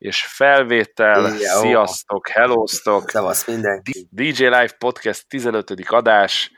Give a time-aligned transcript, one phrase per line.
[0.00, 1.20] és felvétel.
[1.20, 1.60] Jó.
[1.60, 3.10] Sziasztok, hellóztok!
[3.10, 4.08] Szevasz mindenki!
[4.10, 5.70] DJ Live Podcast 15.
[5.86, 6.52] adás.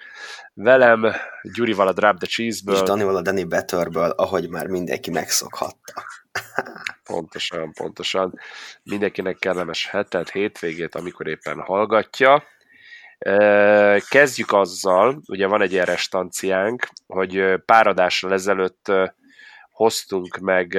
[0.55, 1.13] Velem
[1.55, 2.75] Gyurival a Drop the Cheese-ből.
[2.75, 6.05] És Danival a Danny Betterből, ahogy már mindenki megszokhatta.
[7.13, 8.39] pontosan, pontosan.
[8.83, 12.45] Mindenkinek kellemes hetet, hétvégét, amikor éppen hallgatja.
[14.09, 18.93] Kezdjük azzal, ugye van egy ilyen restanciánk, hogy pár adással ezelőtt
[19.73, 20.79] hoztunk meg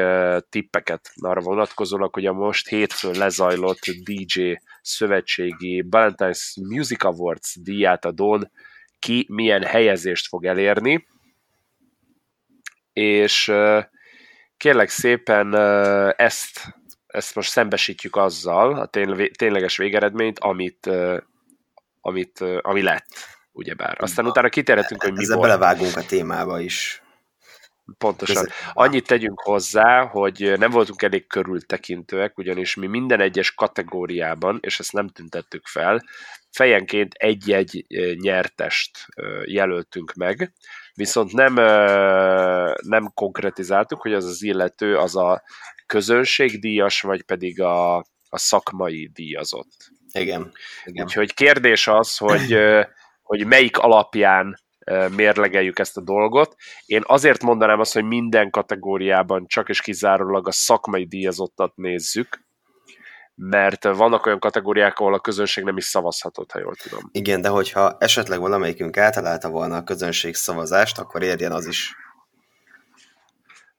[0.49, 8.51] tippeket arra vonatkozólag, hogy a most hétfőn lezajlott DJ szövetségi Valentine's Music Awards díjátadón
[8.99, 11.07] ki milyen helyezést fog elérni,
[12.93, 13.51] és
[14.57, 15.55] kérlek szépen
[16.17, 16.75] ezt,
[17.07, 18.85] ezt most szembesítjük azzal, a
[19.35, 20.89] tényleges végeredményt, amit,
[22.01, 23.07] amit, ami lett,
[23.51, 23.97] ugyebár.
[23.99, 25.49] Aztán utána kitérhetünk, hogy mi Ezzel volt.
[25.49, 27.02] belevágunk a témába is.
[27.97, 28.47] Pontosan.
[28.73, 34.93] Annyit tegyünk hozzá, hogy nem voltunk elég körültekintőek, ugyanis mi minden egyes kategóriában, és ezt
[34.93, 36.03] nem tüntettük fel,
[36.51, 37.85] fejenként egy-egy
[38.21, 39.07] nyertest
[39.45, 40.53] jelöltünk meg,
[40.93, 41.53] viszont nem,
[42.81, 45.43] nem konkretizáltuk, hogy az az illető az a
[45.85, 47.97] közönségdíjas, vagy pedig a,
[48.29, 49.91] a szakmai díjazott.
[50.11, 50.51] Igen.
[50.85, 51.05] igen.
[51.05, 52.57] Úgyhogy kérdés az, hogy,
[53.21, 54.62] hogy melyik alapján
[55.15, 56.55] mérlegeljük ezt a dolgot.
[56.85, 62.43] Én azért mondanám azt, hogy minden kategóriában csak és kizárólag a szakmai díjazottat nézzük,
[63.35, 67.09] mert vannak olyan kategóriák, ahol a közönség nem is szavazhatott, ha jól tudom.
[67.11, 71.95] Igen, de hogyha esetleg valamelyikünk eltalálta volna a közönség szavazást, akkor érjen az is.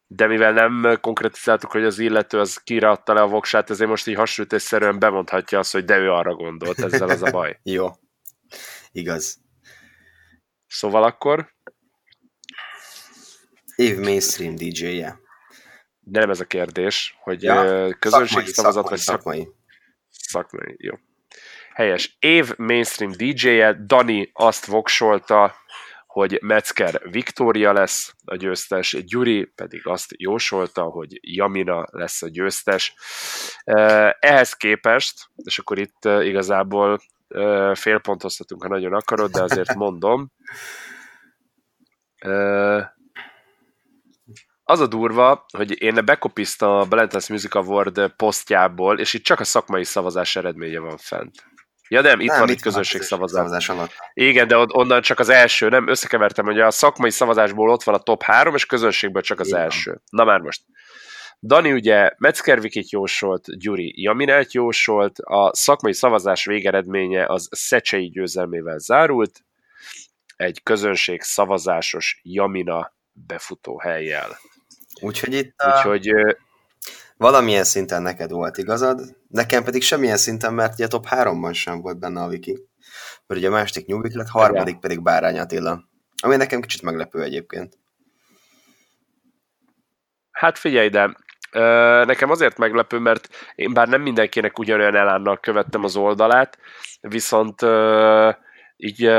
[0.06, 4.16] De mivel nem konkretizáltuk, hogy az illető az kiradta le a voksát, ezért most így
[4.16, 7.58] hasonlítésszerűen bemondhatja azt, hogy de ő arra gondolt, ezzel az a baj.
[7.62, 7.89] Jó,
[8.92, 9.44] igaz.
[10.75, 11.55] Szóval akkor?
[13.77, 15.19] Év mainstream DJ-je.
[16.00, 19.48] De nem ez a kérdés, hogy ja, közönség szavazat, vagy szakmai.
[20.11, 20.95] Szakmai, jó.
[21.72, 22.17] Helyes.
[22.19, 25.55] Év mainstream DJ-je, Dani azt voksolta,
[26.06, 32.95] hogy Metzger Viktória lesz a győztes, Gyuri pedig azt jósolta, hogy Jamina lesz a győztes.
[34.18, 37.01] Ehhez képest, és akkor itt igazából
[37.74, 40.30] félpontoztatunk, ha nagyon akarod, de azért mondom.
[44.62, 49.44] Az a durva, hogy én bekopiztam a Balentance Music Award posztjából, és itt csak a
[49.44, 51.44] szakmai szavazás eredménye van fent.
[51.89, 53.39] Ja nem, itt nem, van itt közösség szavazás.
[53.39, 53.92] szavazás alatt.
[54.12, 57.98] Igen, de onnan csak az első, nem, összekevertem, hogy a szakmai szavazásból ott van a
[57.98, 59.61] top 3, és közönségből csak az Igen.
[59.61, 60.00] első.
[60.11, 60.62] Na már most.
[61.46, 69.44] Dani ugye Metzgervikit jósolt, Gyuri Jaminát jósolt, a szakmai szavazás végeredménye az Szecsei győzelmével zárult,
[70.36, 74.38] egy közönség szavazásos Jamina befutó helyjel.
[75.00, 75.77] Úgyhogy itt a...
[75.77, 76.10] Úgyhogy,
[77.16, 81.98] valamilyen szinten neked volt igazad, nekem pedig semmilyen szinten, mert ugye top 3-ban sem volt
[81.98, 82.52] benne a wiki.
[83.26, 85.84] Mert ugye a második New lett, harmadik pedig Bárány Attila.
[86.22, 87.78] Ami nekem kicsit meglepő egyébként.
[90.30, 91.16] Hát figyelj, de
[92.07, 96.59] Nekem azért meglepő, mert én bár nem mindenkinek ugyanolyan elánnal követtem az oldalát,
[97.01, 97.61] viszont
[98.77, 99.11] így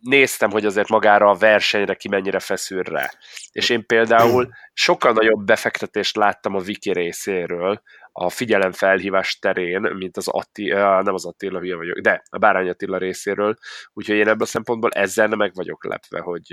[0.00, 3.10] néztem, hogy azért magára a versenyre ki mennyire feszül rá.
[3.52, 7.82] És én például sokkal nagyobb befektetést láttam a Wiki részéről
[8.12, 12.98] a figyelemfelhívás terén, mint az Attila, nem az Attila, hülye vagyok, de a Bárány Attila
[12.98, 13.56] részéről,
[13.92, 16.46] úgyhogy én ebből a szempontból ezzel nem meg vagyok lepve, hogy...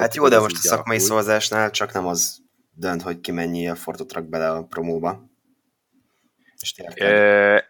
[0.00, 2.43] Hát jó, de most a szakmai szavazásnál csak nem az
[2.74, 5.32] dönt, hogy ki mennyi a fortot rak bele a promóba.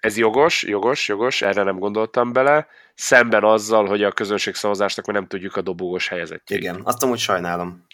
[0.00, 2.66] Ez jogos, jogos, jogos, erre nem gondoltam bele.
[2.94, 6.58] Szemben azzal, hogy a közönség szavazásnak már nem tudjuk a dobogós helyezettjét.
[6.58, 7.86] Igen, azt amúgy sajnálom,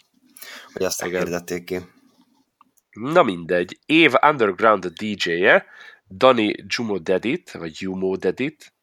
[0.73, 1.79] hogy azt hirdették ki.
[2.91, 3.79] Na mindegy.
[3.85, 5.65] Év Underground DJ-je,
[6.07, 8.73] Dani Jumo Dedit, vagy Jumo Dedit,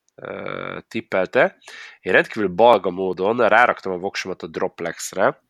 [0.88, 1.58] tippelte.
[2.00, 5.42] Én rendkívül balga módon ráraktam a voksomat a Droplexre,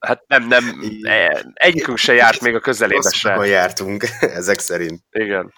[0.00, 0.82] hát nem, nem,
[1.54, 3.46] egyikünk se járt még a közelébe se.
[3.46, 4.04] jártunk,
[4.40, 5.02] ezek szerint.
[5.10, 5.52] Igen.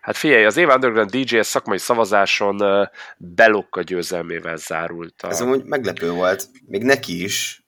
[0.00, 5.22] Hát figyelj, az Éva Underground DJ szakmai szavazáson Belokka győzelmével zárult.
[5.22, 5.28] A...
[5.28, 7.64] Ez amúgy meglepő volt, még neki is.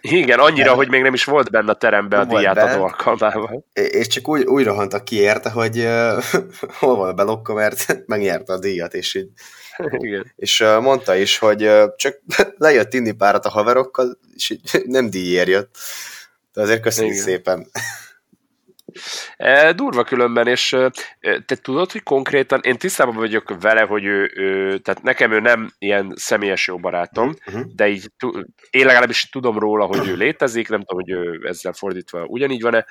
[0.00, 3.64] Igen, annyira, hogy még nem is volt benne a teremben a díját adó alkalmával.
[3.72, 6.24] És csak úgy, úgy rohanta ki érte, hogy uh,
[6.78, 9.28] hol van a Belokka, mert megnyerte a díjat, és így
[9.98, 10.32] igen.
[10.36, 12.20] És uh, mondta is, hogy uh, csak
[12.56, 15.76] lejött inni párat a haverokkal, és így nem díjért jött.
[16.52, 17.26] De azért köszönjük Igen.
[17.26, 17.70] szépen.
[19.76, 20.76] Durva különben, és
[21.46, 25.70] te tudod, hogy konkrétan, én tisztában vagyok vele, hogy ő, ő tehát nekem ő nem
[25.78, 27.62] ilyen személyes jó barátom, uh-huh.
[27.74, 28.10] de így
[28.70, 32.86] én legalábbis tudom róla, hogy ő létezik, nem tudom, hogy ő ezzel fordítva ugyanígy van-e,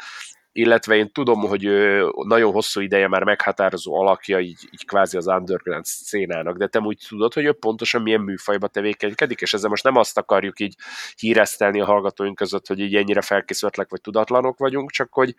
[0.52, 5.28] illetve én tudom, hogy ő nagyon hosszú ideje már meghatározó alakja, így, így kvázi az
[5.28, 9.84] underground szénának, de te úgy tudod, hogy ő pontosan milyen műfajba tevékenykedik, és ezzel most
[9.84, 10.76] nem azt akarjuk így
[11.18, 15.36] híresztelni a hallgatóink között, hogy így ennyire felkészültek vagy tudatlanok vagyunk, csak hogy,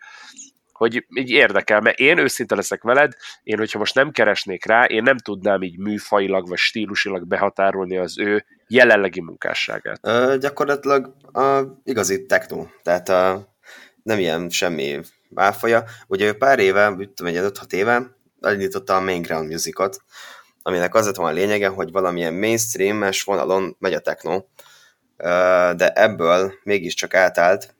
[0.81, 3.13] hogy így érdekel, mert én őszinte leszek veled,
[3.43, 8.19] én hogyha most nem keresnék rá, én nem tudnám így műfajilag vagy stílusilag behatárolni az
[8.19, 9.99] ő jelenlegi munkásságát.
[10.01, 13.47] Ö, gyakorlatilag a igazi techno, tehát a
[14.03, 14.99] nem ilyen semmi
[15.29, 15.83] válfaja.
[16.07, 19.97] Ugye ő pár éve, tudom, egy 5-6 éve elindította a Main Ground Musicot,
[20.61, 24.43] aminek az lett volna a lényege, hogy valamilyen mainstream-es vonalon megy a techno,
[25.75, 27.75] de ebből mégiscsak átállt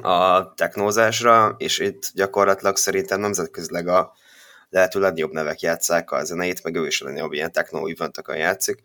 [0.00, 4.12] a technózásra, és itt gyakorlatilag szerintem nemzetközileg a
[4.70, 8.82] lehető legjobb nevek játszák a zeneit, meg ő is a legjobb ilyen techno eventeken játszik,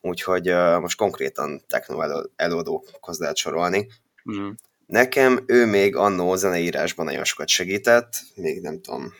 [0.00, 3.88] úgyhogy uh, most konkrétan techno elő, előadókhoz lehet sorolni.
[4.32, 4.50] Mm.
[4.86, 9.12] Nekem ő még annó zeneírásban nagyon sokat segített, még nem tudom,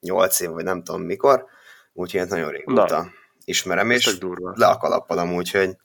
[0.00, 1.44] 8 év, vagy nem tudom mikor,
[1.92, 3.10] úgyhogy nagyon régóta Na,
[3.44, 4.18] ismerem, és
[4.54, 5.76] le a kalappal amúgy, hogy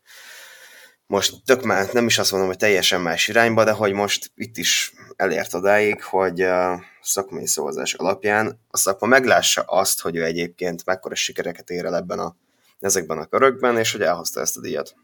[1.12, 4.58] most tök már nem is azt mondom, hogy teljesen más irányba, de hogy most itt
[4.58, 10.86] is elért odáig, hogy a szakmai szavazás alapján a szakma meglássa azt, hogy ő egyébként
[10.86, 12.36] mekkora sikereket ér el ebben a,
[12.80, 14.96] ezekben a körökben, és hogy elhozta ezt a díjat.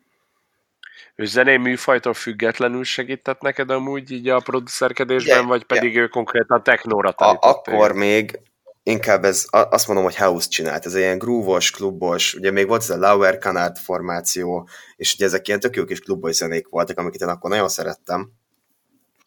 [1.15, 6.03] Ő zenei műfajtól függetlenül segített neked amúgy így a producerkedésben, yeah, vagy pedig yeah.
[6.03, 8.39] ő konkrétan technóra a, Akkor még
[8.87, 12.89] inkább ez, azt mondom, hogy house csinált, ez ilyen groove klubos, ugye még volt ez
[12.89, 17.21] a Lauer Canard formáció, és ugye ezek ilyen tök jó kis klubos zenék voltak, amiket
[17.21, 18.31] én akkor nagyon szerettem.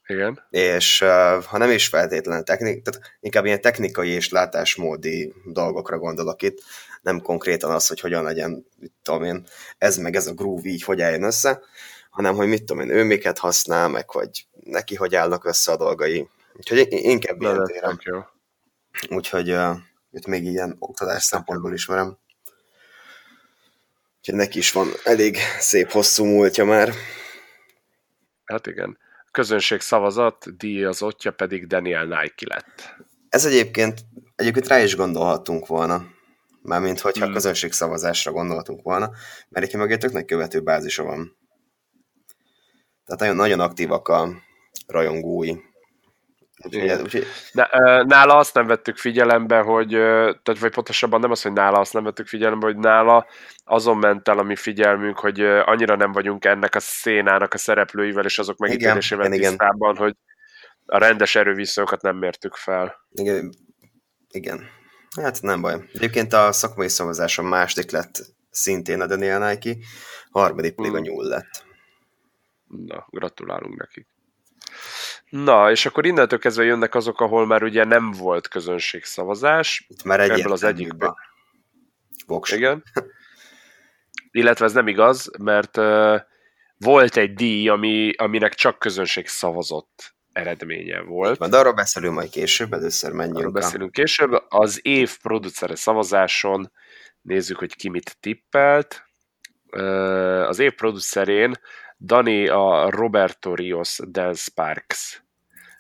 [0.07, 0.47] Igen.
[0.51, 0.99] És
[1.47, 6.63] ha nem is feltétlenül technik, tehát inkább ilyen technikai és látásmódi dolgokra gondolok itt,
[7.03, 9.47] nem konkrétan az, hogy hogyan legyen, mit tudom én,
[9.79, 11.61] ez meg ez a groove így, hogy álljon össze,
[12.11, 15.77] hanem hogy mit tudom én, ő miket használ, meg hogy neki hogy állnak össze a
[15.77, 16.29] dolgai.
[16.55, 17.99] Úgyhogy inkább ilyen térem.
[18.01, 18.19] Jó.
[19.09, 19.77] Úgyhogy uh,
[20.11, 22.19] itt még ilyen oktatás szempontból ismerem.
[24.19, 26.93] Úgyhogy neki is van elég szép hosszú múltja már.
[28.45, 28.99] Hát igen.
[29.31, 32.95] Közönség szavazat, díjazottja pedig Daniel Nike lett.
[33.29, 34.01] Ez egyébként,
[34.37, 36.07] egyébként rá is gondolhattunk volna.
[36.63, 37.35] Mármint, hogyha hmm.
[37.35, 39.11] közönség szavazásra gondoltunk volna,
[39.49, 41.37] mert itt mögé tök nagy követő bázisa van.
[43.05, 44.29] Tehát nagyon, nagyon aktívak a
[44.87, 45.57] rajongói.
[46.65, 47.27] Úgyhogy,
[48.07, 52.05] nála azt nem vettük figyelembe, hogy, tehát vagy pontosabban nem az, hogy nála azt nem
[52.05, 53.27] vettük figyelembe, hogy nála
[53.65, 58.25] azon ment el a mi figyelmünk, hogy annyira nem vagyunk ennek a szénának a szereplőivel
[58.25, 60.03] és azok megítélésével igen, tisztában, igen.
[60.03, 60.17] hogy
[60.87, 63.07] a rendes erőviszonyokat nem mértük fel.
[63.13, 63.55] Igen,
[64.31, 64.69] igen.
[65.21, 65.89] Hát nem baj.
[65.93, 69.77] Egyébként a szakmai szavazáson második lett szintén a Daniel Nike,
[70.31, 71.01] harmadik pedig hmm.
[71.01, 71.65] a nyúl lett.
[72.67, 74.07] Na, gratulálunk nekik.
[75.31, 79.85] Na, és akkor innentől kezdve jönnek azok, ahol már ugye nem volt közönségszavazás.
[79.89, 81.15] Itt már egy Ebből az egyikben.
[82.27, 82.53] Voks.
[82.53, 82.83] Igen.
[84.31, 86.21] Illetve ez nem igaz, mert uh,
[86.77, 91.49] volt egy díj, ami, aminek csak közönség szavazott eredménye volt.
[91.49, 93.39] De arról beszélünk majd később, először menjünk.
[93.39, 94.45] Arról beszélünk később.
[94.49, 96.73] Az év producere szavazáson
[97.23, 99.05] nézzük, hogy ki mit tippelt.
[100.47, 101.55] Az év producerén
[102.03, 105.25] Dani a Roberto Rios Dance Sparks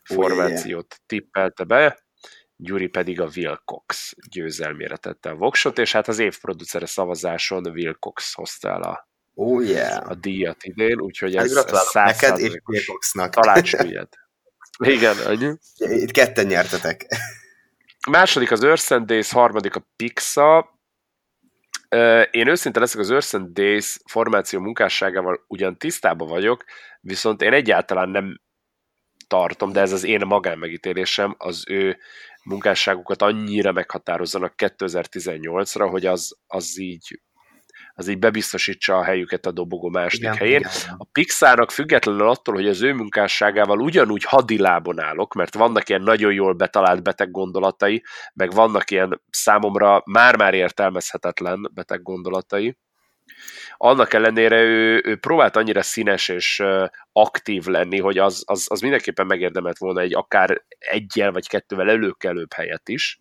[0.03, 1.07] formációt yeah.
[1.07, 1.99] tippelte be,
[2.57, 8.35] Gyuri pedig a Wilcox győzelmére tette a voksot, és hát az év producere szavazáson Wilcox
[8.35, 10.11] hozta el a, oh, yeah.
[10.11, 13.31] a díjat idén, úgyhogy hát ez, ez neked és Wilcoxnak.
[13.31, 14.19] Talácsügyet.
[14.79, 15.55] Igen, annyi.
[15.77, 17.07] Itt ketten nyertetek.
[18.11, 20.80] Második az Earth Days, harmadik a Pixa.
[22.31, 26.65] Én őszinte leszek az Earth Days formáció munkásságával ugyan tisztában vagyok,
[27.01, 28.41] viszont én egyáltalán nem
[29.27, 31.99] tartom, de ez az én magánmegítélésem, az ő
[32.45, 37.21] munkásságukat annyira meghatározzanak 2018-ra, hogy az, az így
[37.95, 40.59] az így bebiztosítsa a helyüket a dobogó második igen, helyén.
[40.59, 40.95] Igen.
[40.99, 46.33] A Pixarnak függetlenül attól, hogy az ő munkásságával ugyanúgy hadilábon állok, mert vannak ilyen nagyon
[46.33, 48.03] jól betalált beteg gondolatai,
[48.35, 52.77] meg vannak ilyen számomra már-már értelmezhetetlen beteg gondolatai,
[53.77, 56.63] annak ellenére ő, ő próbált annyira színes és
[57.13, 62.53] aktív lenni, hogy az, az, az mindenképpen megérdemelt volna egy akár egyel vagy kettővel előkelőbb
[62.53, 63.21] helyet is.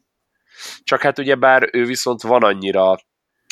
[0.83, 2.99] Csak hát ugye bár ő viszont van annyira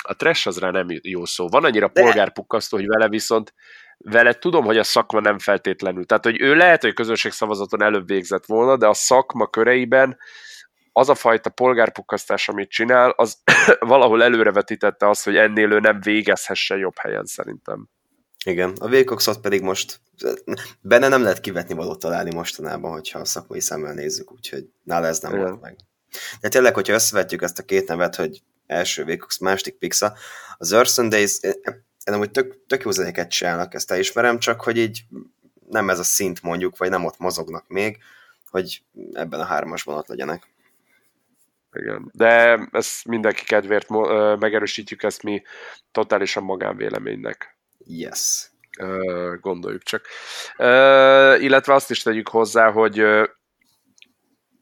[0.07, 1.47] a trash az rá nem jó szó.
[1.47, 3.53] Van annyira polgárpukkasztó, hogy vele viszont
[3.97, 6.05] vele tudom, hogy a szakma nem feltétlenül.
[6.05, 10.17] Tehát, hogy ő lehet, hogy közönségszavazaton előbb végzett volna, de a szakma köreiben
[10.91, 13.37] az a fajta polgárpukkasztás, amit csinál, az
[13.79, 17.89] valahol előrevetítette azt, hogy ennél ő nem végezhesse jobb helyen szerintem.
[18.45, 20.01] Igen, a Wilcoxot pedig most
[20.81, 25.19] benne nem lehet kivetni valót találni mostanában, hogyha a szakmai szemmel nézzük, úgyhogy nála ez
[25.19, 25.43] nem Igen.
[25.43, 25.75] volt meg.
[26.41, 30.13] De tényleg, hogyha összevetjük ezt a két nevet, hogy első Wilcox, második Pixa,
[30.57, 35.03] az Earth Days, én amúgy tök, tök jó zenéket csinálnak, ezt elismerem, csak hogy így
[35.69, 37.97] nem ez a szint mondjuk, vagy nem ott mozognak még,
[38.49, 38.83] hogy
[39.13, 40.47] ebben a hármasban ott legyenek.
[41.71, 42.11] Igen.
[42.13, 43.89] De ezt mindenki kedvéért
[44.39, 45.41] megerősítjük, ezt mi
[45.91, 47.57] totálisan magánvéleménynek.
[47.77, 48.49] Yes.
[49.41, 50.05] Gondoljuk csak.
[51.41, 53.05] Illetve azt is tegyük hozzá, hogy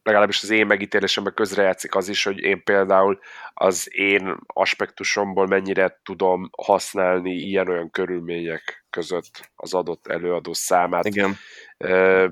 [0.06, 3.20] legalábbis az én megítélésemben közrejátszik az is, hogy én például
[3.54, 11.06] az én aspektusomból mennyire tudom használni ilyen-olyan körülmények között az adott előadó számát.
[11.06, 11.38] Igen.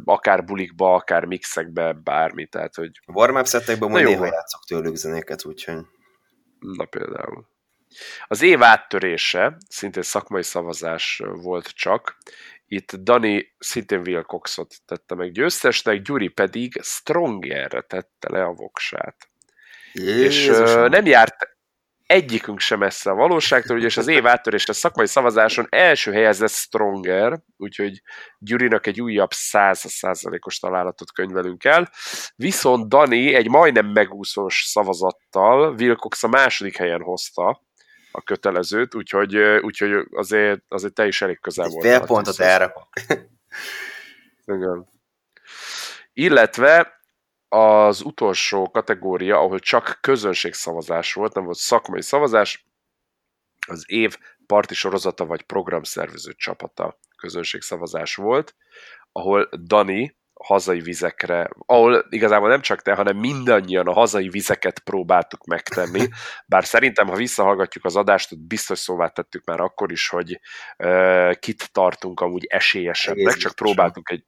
[0.05, 2.45] Akár bulikba, akár mixekbe, bármi.
[2.45, 2.99] Tehát, hogy...
[3.05, 5.81] Warm-up szettekben majd néha játszok tőlük zenéket, úgyhogy...
[6.59, 7.51] Na például.
[8.27, 12.17] Az év áttörése, szintén szakmai szavazás volt csak,
[12.73, 19.15] itt Dani szintén Wilcoxot tette meg győztesnek, Gyuri pedig Strongerre tette le a voksát.
[19.93, 20.63] Jézusom.
[20.63, 21.35] És uh, nem járt
[22.05, 27.39] egyikünk sem messze a valóságtól, és az év áttörés a szakmai szavazáson első helyezett Stronger,
[27.57, 28.01] úgyhogy
[28.37, 31.89] Gyurinak egy újabb 100%-os találatot könyvelünk el,
[32.35, 37.61] viszont Dani egy majdnem megúszós szavazattal Wilcox a második helyen hozta
[38.15, 41.85] a kötelezőt, úgyhogy, úgyhogy azért, azért te is elég közel volt.
[41.85, 42.73] Fél pontot erre.
[44.45, 44.87] Igen.
[46.13, 47.01] Illetve
[47.47, 52.65] az utolsó kategória, ahol csak közönségszavazás volt, nem volt szakmai szavazás,
[53.67, 58.55] az év parti sorozata vagy programszervező csapata közönségszavazás volt,
[59.11, 65.45] ahol Dani hazai vizekre, ahol igazából nem csak te, hanem mindannyian a hazai vizeket próbáltuk
[65.45, 66.07] megtenni,
[66.45, 70.39] bár szerintem, ha visszahallgatjuk az adást, biztos szóvá tettük már akkor is, hogy
[70.77, 74.23] uh, kit tartunk amúgy esélyesebbnek, csak próbáltunk egy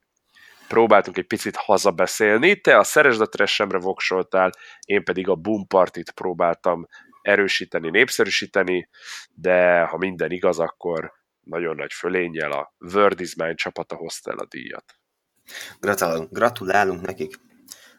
[0.68, 4.50] próbáltunk egy picit hazabeszélni, te a Szeresd a Tresemre voksoltál,
[4.84, 6.86] én pedig a Boom Partit próbáltam
[7.22, 8.88] erősíteni, népszerűsíteni,
[9.34, 14.38] de ha minden igaz, akkor nagyon nagy fölénnyel a Word is Mine csapata hozta el
[14.38, 14.84] a díjat.
[15.80, 17.34] Gratulálunk, gratulálunk nekik.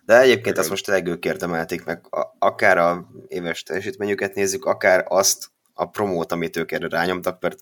[0.06, 0.60] De egyébként Igen.
[0.60, 2.06] azt most tényleg ők érdemelték meg,
[2.40, 7.58] akár a éves teljesítményüket nézzük, akár azt a promót, amit ők erre rányomtak, mert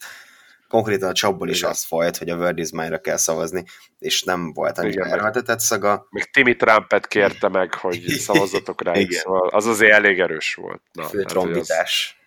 [0.67, 2.69] konkrétan a csapból is az folyt, hogy a Word is
[3.01, 3.63] kell szavazni,
[3.99, 6.07] és nem volt annyira erőltetett szaga.
[6.09, 10.81] Még Timmy Trumpet kérte meg, hogy szavazzatok rá, szóval az azért elég erős volt.
[10.91, 12.19] Na, Fő trombitás.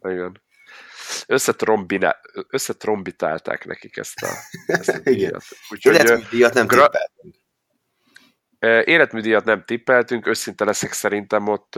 [0.00, 0.10] Az...
[0.10, 0.40] Igen.
[2.48, 4.28] Összetrombitálták nekik ezt a,
[4.66, 5.44] ezt a díjat.
[5.70, 7.40] Úgyhogy, Életműdíjat nem gra- tippeltünk.
[8.88, 11.74] Életműdíjat nem tippeltünk, őszinte leszek szerintem ott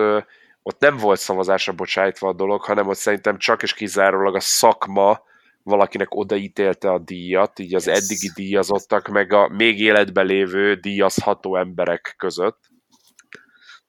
[0.66, 5.22] ott nem volt szavazásra bocsájtva a dolog, hanem ott szerintem csak és kizárólag a szakma
[5.62, 7.98] valakinek odaítélte a díjat, így az yes.
[7.98, 12.58] eddigi díjazottak, meg a még életben lévő díjazható emberek között.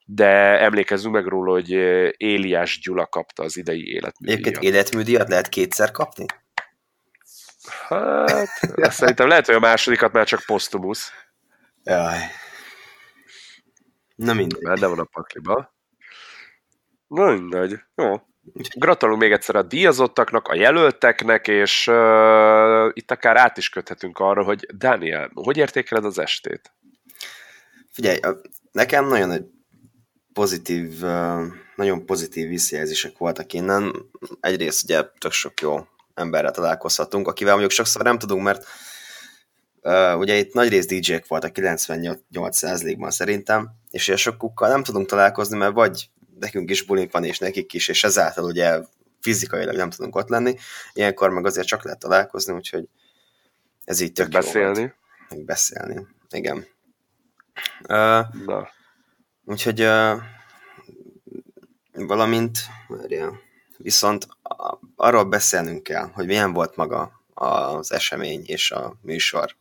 [0.08, 1.70] De emlékezzünk meg róla, hogy
[2.16, 4.38] Éliás Gyula kapta az idei életműdíjat.
[4.38, 6.24] Egyébként életműdíjat lehet kétszer kapni?
[7.88, 11.12] Hát, szerintem lehet, hogy a másodikat már csak posztumusz.
[11.84, 12.18] Jaj.
[14.14, 14.62] Na mindegy.
[14.62, 15.74] Benne van a pakliba.
[17.06, 17.78] Na mindegy.
[17.94, 18.14] Jó.
[18.74, 24.44] Gratulálunk még egyszer a díjazottaknak, a jelölteknek, és uh, itt akár át is köthetünk arra,
[24.44, 26.72] hogy Daniel, hogy értékeled az estét?
[27.92, 28.18] Figyelj,
[28.72, 29.54] nekem nagyon
[30.36, 31.00] pozitív,
[31.76, 33.92] nagyon pozitív visszajelzések voltak innen.
[34.40, 38.66] Egyrészt ugye tök sok jó emberrel találkozhatunk, akivel mondjuk sokszor nem tudunk, mert
[39.82, 45.56] uh, ugye itt nagy rész DJ-k voltak 98%-ban szerintem, és ugye sokukkal nem tudunk találkozni,
[45.56, 48.80] mert vagy nekünk is bulink van, és nekik is, és ezáltal ugye
[49.20, 50.56] fizikailag nem tudunk ott lenni.
[50.92, 52.88] Ilyenkor meg azért csak lehet találkozni, úgyhogy
[53.84, 54.80] ez így tök Beszélni.
[54.80, 54.88] Jó
[55.28, 56.66] meg beszélni, igen.
[57.88, 58.74] Uh, Na.
[59.48, 60.22] Úgyhogy uh,
[61.92, 63.40] valamint, várjál,
[63.76, 64.28] viszont
[64.96, 69.54] arról beszélnünk kell, hogy milyen volt maga az esemény és a műsor.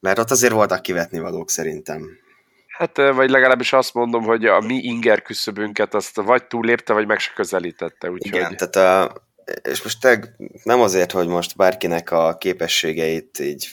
[0.00, 2.18] Mert ott azért voltak kivetni valók szerintem.
[2.66, 7.18] Hát, vagy legalábbis azt mondom, hogy a mi inger küszöbünket azt vagy túlépte, vagy meg
[7.18, 8.10] se közelítette.
[8.10, 8.34] Úgyhogy...
[8.34, 9.14] Igen, tehát a,
[9.62, 13.68] és most te, nem azért, hogy most bárkinek a képességeit így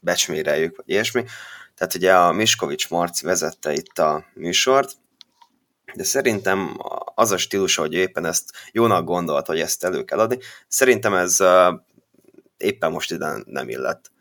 [0.00, 1.24] becsméreljük, vagy ilyesmi,
[1.76, 4.92] tehát ugye a Miskovics Marci vezette itt a műsort,
[5.94, 6.76] de szerintem
[7.14, 10.38] az a stílus, hogy éppen ezt jónak gondolt, hogy ezt elő kell adni,
[10.68, 11.38] szerintem ez
[12.56, 14.12] éppen most ide nem illett.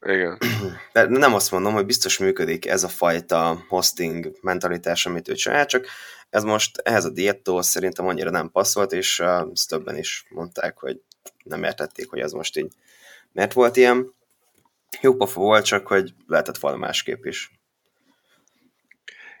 [0.00, 0.38] Igen.
[0.92, 5.66] De nem azt mondom, hogy biztos működik ez a fajta hosting mentalitás, amit ő csinál,
[5.66, 5.86] csak
[6.30, 9.20] ez most ehhez a diéttól szerintem annyira nem passzolt, és
[9.52, 11.00] ezt többen is mondták, hogy
[11.44, 12.72] nem értették, hogy ez most így
[13.32, 14.14] mert volt ilyen.
[15.00, 17.50] Jó pofa volt, csak hogy lehetett volna másképp is.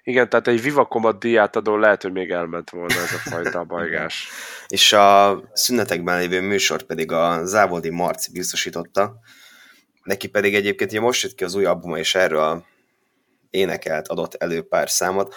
[0.04, 4.28] Igen, tehát egy Vivakomat díját adó lehet, hogy még elment volna ez a fajta bajgás.
[4.68, 9.20] és a szünetekben lévő műsor pedig a Závodi Marci biztosította,
[10.02, 12.64] neki pedig egyébként ugye most jött ki az új albuma, és erről
[13.50, 15.34] énekelt, adott elő pár számot,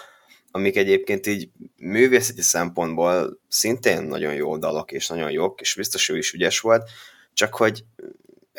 [0.50, 6.16] amik egyébként így művészeti szempontból szintén nagyon jó dalok, és nagyon jók, és biztos ő
[6.16, 6.90] is ügyes volt,
[7.32, 7.84] csak hogy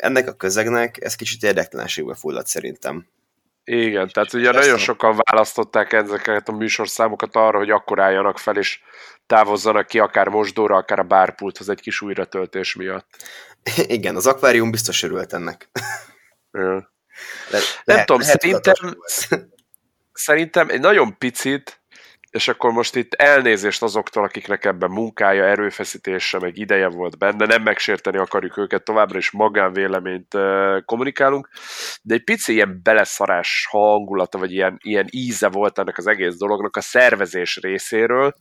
[0.00, 3.06] ennek a közegnek ez kicsit érdektelenségbe fulladt szerintem.
[3.64, 8.80] Igen, tehát ugye nagyon sokan választották ezeket a műsorszámokat arra, hogy akkor álljanak fel, és
[9.26, 13.08] távozzanak ki akár mosdóra, akár a bárpulthoz egy kis újratöltés miatt.
[13.96, 15.68] Igen, az akvárium biztos örült ennek.
[16.50, 18.74] Le, nem le, tudom, szerintem,
[20.12, 21.77] szerintem egy nagyon picit
[22.30, 27.62] és akkor most itt elnézést azoktól, akiknek ebben munkája, erőfeszítése, meg ideje volt benne, nem
[27.62, 30.34] megsérteni akarjuk őket, továbbra is magánvéleményt
[30.84, 31.48] kommunikálunk,
[32.02, 36.76] de egy pici ilyen beleszarás hangulata, vagy ilyen, ilyen íze volt ennek az egész dolognak
[36.76, 38.34] a szervezés részéről,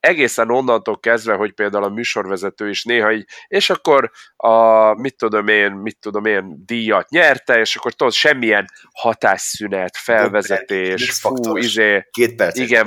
[0.00, 5.48] egészen onnantól kezdve, hogy például a műsorvezető is néha így, és akkor a, mit tudom
[5.48, 12.34] én, mit tudom én, díjat nyerte, és akkor tudod, semmilyen hatásszünet, felvezetés, fú, izé, Két
[12.34, 12.84] perc, igen,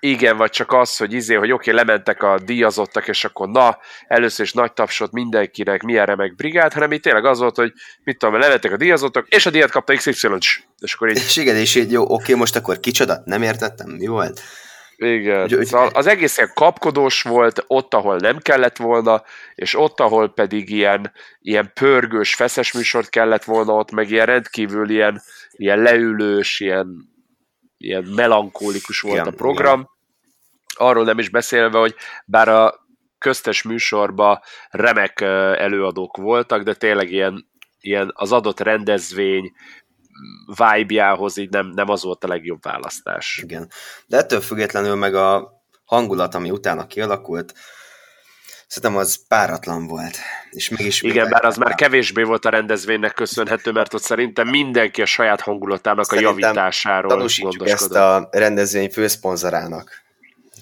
[0.00, 3.78] igen, vagy csak az, hogy izé, hogy oké, okay, lementek a díjazottak, és akkor na,
[4.06, 7.72] először is nagy tapsot mindenkinek, milyen remek brigád, hanem itt tényleg az volt, hogy
[8.04, 10.10] mit tudom, lementek a díjazottak, és a díjat kapta XY,
[10.78, 11.16] és akkor így...
[11.16, 13.22] És igen, és így jó, oké, most akkor kicsoda?
[13.24, 14.40] Nem értettem, mi volt?
[14.96, 19.22] Igen, úgy, szóval az egész ilyen kapkodós volt, ott, ahol nem kellett volna,
[19.54, 24.90] és ott, ahol pedig ilyen, ilyen pörgős, feszes műsort kellett volna, ott meg ilyen rendkívül
[24.90, 27.10] ilyen, ilyen leülős, ilyen,
[27.80, 29.80] ilyen melankólikus volt igen, a program.
[29.80, 29.90] Igen.
[30.74, 31.94] Arról nem is beszélve, hogy
[32.26, 32.74] bár a
[33.18, 39.52] köztes műsorban remek előadók voltak, de tényleg ilyen, ilyen az adott rendezvény
[40.46, 43.40] vibe-jához így nem, nem az volt a legjobb választás.
[43.42, 43.70] Igen.
[44.06, 45.52] De ettől függetlenül meg a
[45.84, 47.54] hangulat, ami utána kialakult,
[48.70, 50.16] szerintem az páratlan volt.
[50.50, 55.02] És mégis Igen, bár az már kevésbé volt a rendezvénynek köszönhető, mert ott szerintem mindenki
[55.02, 57.68] a saját hangulatának szerintem a javításáról gondoskodott.
[57.68, 60.02] ezt a rendezvény főszponzorának.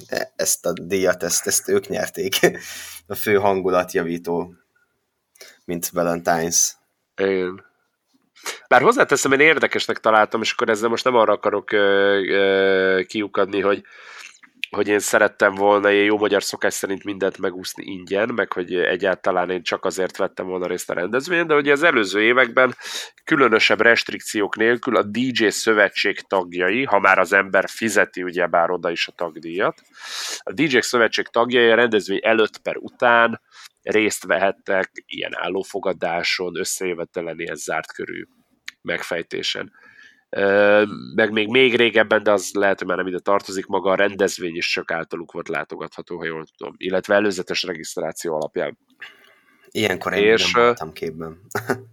[0.07, 2.35] E, ezt a díjat, ezt, ezt ők nyerték.
[3.11, 4.55] A fő hangulatjavító,
[5.65, 6.71] mint Valentine's.
[7.17, 7.65] Igen.
[8.69, 11.79] Bár hozzáteszem, én érdekesnek találtam, és akkor ezzel most nem arra akarok ö,
[12.29, 13.83] ö, kiukadni, hogy,
[14.71, 19.51] hogy én szerettem volna én jó magyar szokás szerint mindent megúszni ingyen, meg hogy egyáltalán
[19.51, 22.75] én csak azért vettem volna részt a rendezvényen, de ugye az előző években
[23.25, 29.09] különösebb restrikciók nélkül a DJ szövetség tagjai, ha már az ember fizeti ugyebár oda is
[29.09, 29.83] a tagdíjat,
[30.39, 33.41] a DJ szövetség tagjai a rendezvény előtt per után
[33.83, 38.25] részt vehettek ilyen állófogadáson, összejövetelen ilyen zárt körű
[38.83, 39.73] megfejtésen.
[41.15, 44.57] Meg még, még régebben, de az lehet, hogy már nem ide tartozik, maga a rendezvény
[44.57, 48.79] is csak általuk volt látogatható, ha jól tudom, illetve előzetes regisztráció alapján.
[49.71, 51.41] Ilyenkor én és, nem voltam képben.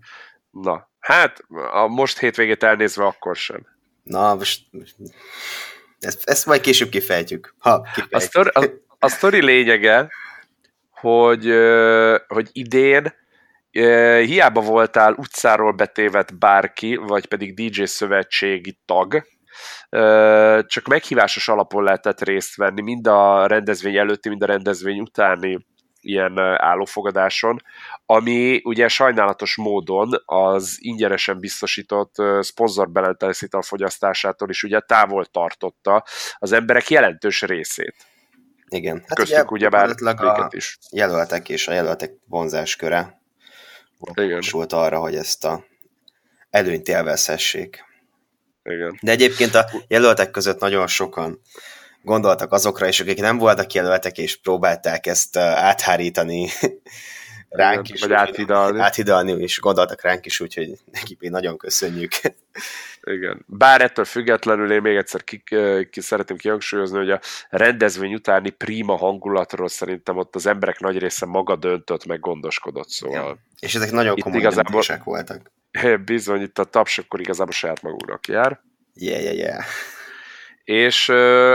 [0.65, 3.67] na, hát a most hétvégét elnézve akkor sem.
[4.03, 4.61] Na, most
[5.99, 7.55] ezt, ezt majd később kifejtjük.
[7.57, 8.13] Ha kifejtjük.
[8.13, 8.65] A, sztori, a,
[8.99, 10.09] a sztori lényege,
[10.89, 11.51] hogy,
[12.27, 13.13] hogy idén
[14.25, 19.23] hiába voltál utcáról betévet bárki, vagy pedig DJ szövetségi tag,
[20.61, 25.65] csak meghívásos alapon lehetett részt venni, mind a rendezvény előtti, mind a rendezvény utáni
[25.99, 27.61] ilyen állófogadáson,
[28.05, 36.03] ami ugye sajnálatos módon az ingyenesen biztosított szponzor belentelszítal fogyasztásától is ugye távol tartotta
[36.37, 37.95] az emberek jelentős részét.
[38.67, 39.03] Igen.
[39.07, 40.77] Hát Köztük ugye, bár a is.
[40.91, 43.23] jelöltek és a jelöltek vonzásköre
[44.51, 45.65] volt arra, hogy ezt a
[46.49, 47.83] előnyt élvezhessék.
[48.63, 48.99] Igen.
[49.01, 51.41] De egyébként a jelöltek között nagyon sokan
[52.01, 56.49] gondoltak azokra is, akik nem voltak jelöltek, és próbálták ezt áthárítani
[57.55, 58.01] ránk is.
[58.01, 58.79] Vagy áthidalni.
[58.79, 62.11] Áthidalni, és gondoltak ránk is, úgyhogy nekik nagyon köszönjük.
[63.03, 63.43] Igen.
[63.47, 65.43] Bár ettől függetlenül én még egyszer ki,
[65.89, 71.25] ki szeretném kihangsúlyozni, hogy a rendezvény utáni prima hangulatról szerintem ott az emberek nagy része
[71.25, 73.27] maga döntött, meg gondoskodott, szóval...
[73.27, 73.37] Ja.
[73.59, 75.51] És ezek nagyon komoly igazából, voltak.
[76.05, 78.59] Bizony, itt a taps akkor igazából saját magunknak jár.
[78.93, 79.63] Yeah, yeah, yeah.
[80.65, 81.09] És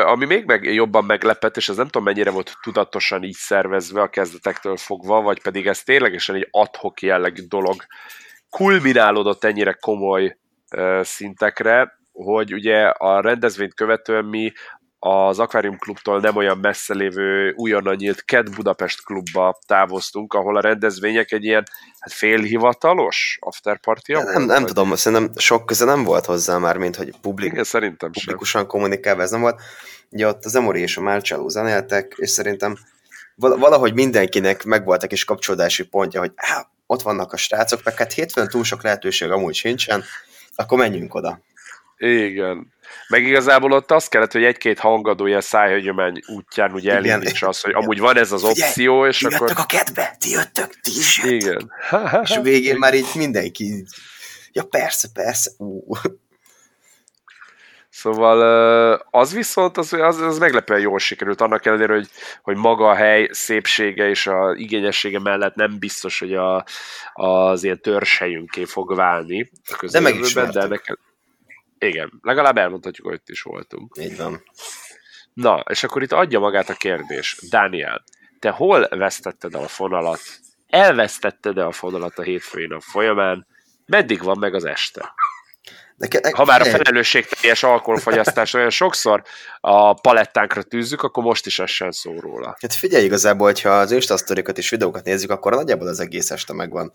[0.05, 4.09] ami még meg, jobban meglepett, és ez nem tudom mennyire volt tudatosan így szervezve a
[4.09, 7.85] kezdetektől fogva, vagy pedig ez ténylegesen egy adhok jellegű dolog
[8.51, 10.37] kulminálódott ennyire komoly
[11.03, 14.53] szintekre, hogy ugye a rendezvényt követően mi
[15.03, 20.61] az Aquarium Klubtól nem olyan messze lévő újonnan nyílt Ket Budapest klubba távoztunk, ahol a
[20.61, 21.65] rendezvények egy ilyen
[21.99, 26.97] hát félhivatalos afterparty Nem, nem, nem tudom, szerintem sok köze nem volt hozzá már, mint
[26.97, 28.71] hogy publik, Igen, szerintem publikusan sem.
[28.71, 29.61] kommunikálva ez nem volt.
[30.11, 32.77] Ugye ott az Emori és a Marcello zenéltek, és szerintem
[33.35, 38.13] valahogy mindenkinek megvolt egy kis kapcsolódási pontja, hogy á, ott vannak a srácok, meg hát
[38.13, 40.05] hétfőn túl sok lehetőség amúgy sincsen,
[40.55, 41.41] akkor menjünk oda.
[42.01, 42.73] Igen.
[43.09, 47.73] Meg igazából ott az kellett, hogy egy-két hangadó ilyen szájhagyomány útján ugye elindítsa azt, hogy
[47.75, 49.53] amúgy van ez az Figyelj, opció, és ti akkor...
[49.57, 51.41] a kedve, ti jöttök, ti is jöttök.
[51.41, 51.73] Igen.
[52.25, 53.85] és a végén már így mindenki,
[54.53, 55.95] ja persze, persze, ú.
[57.91, 58.41] Szóval
[59.11, 62.09] az viszont, az, az, az meglepően jól sikerült, annak ellenére, hogy,
[62.43, 66.65] hogy maga a hely szépsége és a igényessége mellett nem biztos, hogy a,
[67.13, 69.51] az ilyen törzshelyünké fog válni.
[69.93, 70.99] De meg is de nekem,
[71.81, 73.97] igen, legalább elmondhatjuk, hogy itt is voltunk.
[74.01, 74.43] Így van.
[75.33, 77.37] Na, és akkor itt adja magát a kérdés.
[77.51, 78.05] Dániel,
[78.39, 80.21] te hol vesztetted a fonalat?
[80.67, 83.47] Elvesztetted-e a fonalat a hétfői nap folyamán?
[83.87, 85.15] Meddig van meg az este?
[85.97, 89.23] Neke, ha már a felelősségteljes alkoholfogyasztás olyan sokszor
[89.61, 92.57] a palettánkra tűzzük, akkor most is essen szó róla.
[92.61, 94.15] Hát figyelj igazából, hogyha az insta
[94.55, 96.93] és videókat nézzük, akkor nagyjából az egész este megvan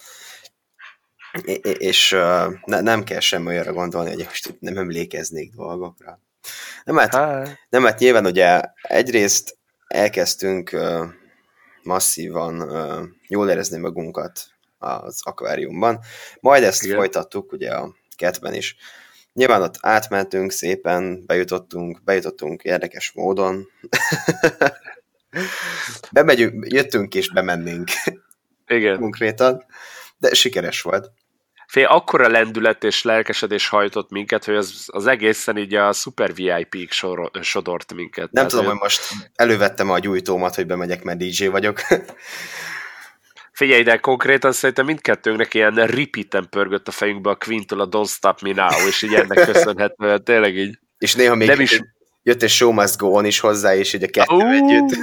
[1.61, 6.19] és uh, ne, nem kell semmi olyanra gondolni, hogy most nem emlékeznék dolgokra.
[6.83, 7.11] Nem hát,
[7.69, 11.05] nem hát nyilván ugye egyrészt elkezdtünk uh,
[11.83, 15.99] masszívan uh, jól érezni magunkat az akváriumban,
[16.39, 16.97] majd ezt Igen.
[16.97, 18.75] folytattuk ugye a ketben is.
[19.33, 23.67] Nyilván ott átmentünk szépen, bejutottunk, bejutottunk érdekes módon.
[26.11, 27.89] Bemegyünk, jöttünk és bemennénk.
[28.67, 28.99] Igen.
[28.99, 29.65] Konkrétan,
[30.17, 31.11] de sikeres volt
[31.67, 36.91] fél akkora lendület és lelkesedés hajtott minket, hogy az, az egészen így a Super VIP-ig
[36.91, 38.23] sor, sodort minket.
[38.23, 39.01] Nem Tehát tudom, hogy most
[39.35, 41.81] elővettem a gyújtómat, hogy bemegyek, mert DJ vagyok.
[43.51, 48.41] Figyelj, de konkrétan szerintem mindkettőnknek ilyen ripiten pörgött a fejünkbe a Quintől a Don't Stop
[48.41, 50.79] Me Now, és így ennek köszönhetően tényleg így.
[50.97, 51.81] És néha még nem is...
[52.23, 54.97] jött egy Show Must Go On is hozzá, és így a kettő uh, együtt.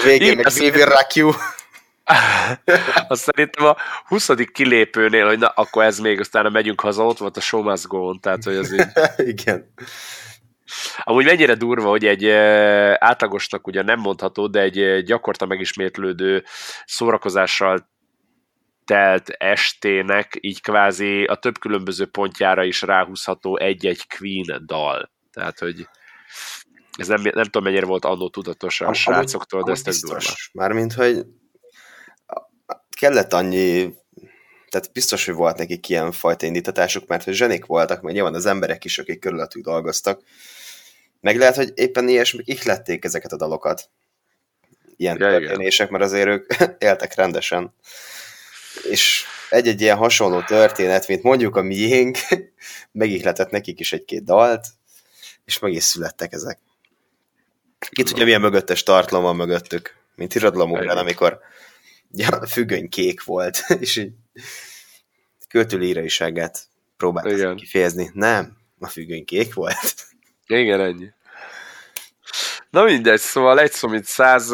[0.00, 1.32] A végén meg We Will Rock You.
[3.08, 4.30] Azt szerintem a 20.
[4.52, 7.98] kilépőnél, hogy na, akkor ez még, aztán megyünk haza, ott volt a show must go
[7.98, 8.86] on, tehát hogy az így...
[9.34, 9.74] Igen.
[11.02, 12.28] Amúgy mennyire durva, hogy egy
[12.98, 16.44] átlagosnak ugye nem mondható, de egy gyakorta megismétlődő
[16.84, 17.90] szórakozással
[18.84, 25.10] telt estének így kvázi a több különböző pontjára is ráhúzható egy-egy Queen dal.
[25.32, 25.88] Tehát, hogy
[26.92, 30.32] ez nem, nem tudom, mennyire volt annó tudatos a srácoktól, de ez tök durva.
[30.52, 31.24] Mármint, hogy
[33.02, 33.94] kellett annyi,
[34.68, 38.46] tehát biztos, hogy volt nekik ilyen fajta indítatásuk, mert hogy zsenik voltak, mert nyilván az
[38.46, 40.22] emberek is, akik körülöttük dolgoztak,
[41.20, 43.88] meg lehet, hogy éppen ilyesmik ihlették ezeket a dalokat.
[44.96, 47.74] Ilyen ja, történések, mert azért ők éltek rendesen.
[48.90, 52.18] És egy-egy ilyen hasonló történet, mint mondjuk a miénk,
[52.92, 54.66] megihletett nekik is egy-két dalt,
[55.44, 56.58] és meg is születtek ezek.
[57.78, 61.40] Ki tudja, milyen mögöttes tartalom van mögöttük, mint irodalomokban, amikor
[62.12, 64.12] ja, a függöny kék volt, és így
[65.48, 68.10] költőlíraiságát próbáltam kifejezni.
[68.14, 70.06] Nem, a függöny kék volt.
[70.46, 71.08] Igen, ennyi.
[72.70, 74.52] Na mindegy, szóval egy szó, mint száz,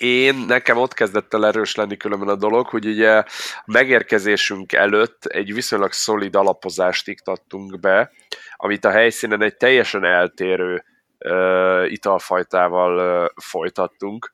[0.00, 3.22] én, nekem ott kezdett el erős lenni különben a dolog, hogy ugye
[3.64, 8.10] megérkezésünk előtt egy viszonylag szolid alapozást iktattunk be,
[8.56, 10.84] amit a helyszínen egy teljesen eltérő
[11.18, 14.30] uh, italfajtával uh, folytattunk,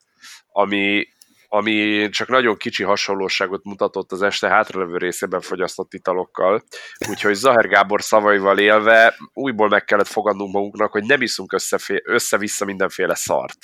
[0.53, 1.09] ami
[1.49, 6.63] ami csak nagyon kicsi hasonlóságot mutatott az este hátralevő részében fogyasztott italokkal,
[7.09, 11.57] úgyhogy Zaher Gábor szavaival élve újból meg kellett fogadnunk magunknak, hogy nem iszunk
[12.05, 13.59] össze-vissza mindenféle szart.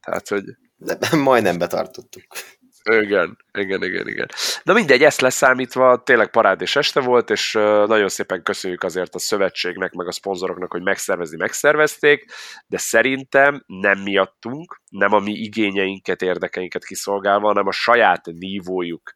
[0.00, 0.44] Tehát, hogy...
[0.76, 2.22] De majdnem betartottuk.
[2.90, 4.26] Igen, igen, igen, igen.
[4.62, 7.52] Na mindegy, ezt leszámítva tényleg parádés este volt, és
[7.86, 12.24] nagyon szépen köszönjük azért a szövetségnek, meg a szponzoroknak, hogy megszervezni megszervezték,
[12.66, 19.14] de szerintem nem miattunk, nem a mi igényeinket, érdekeinket kiszolgálva, hanem a saját nívójuk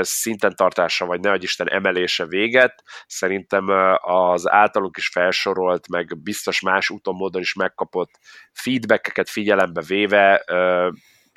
[0.00, 3.68] szinten tartása, vagy ne Isten emelése véget, szerintem
[4.00, 8.10] az általunk is felsorolt, meg biztos más úton módon is megkapott
[8.52, 10.44] feedbackeket figyelembe véve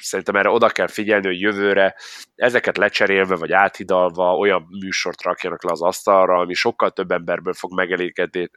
[0.01, 1.95] szerintem erre oda kell figyelni, hogy jövőre
[2.35, 7.71] ezeket lecserélve vagy áthidalva olyan műsort rakjanak le az asztalra, ami sokkal több emberből fog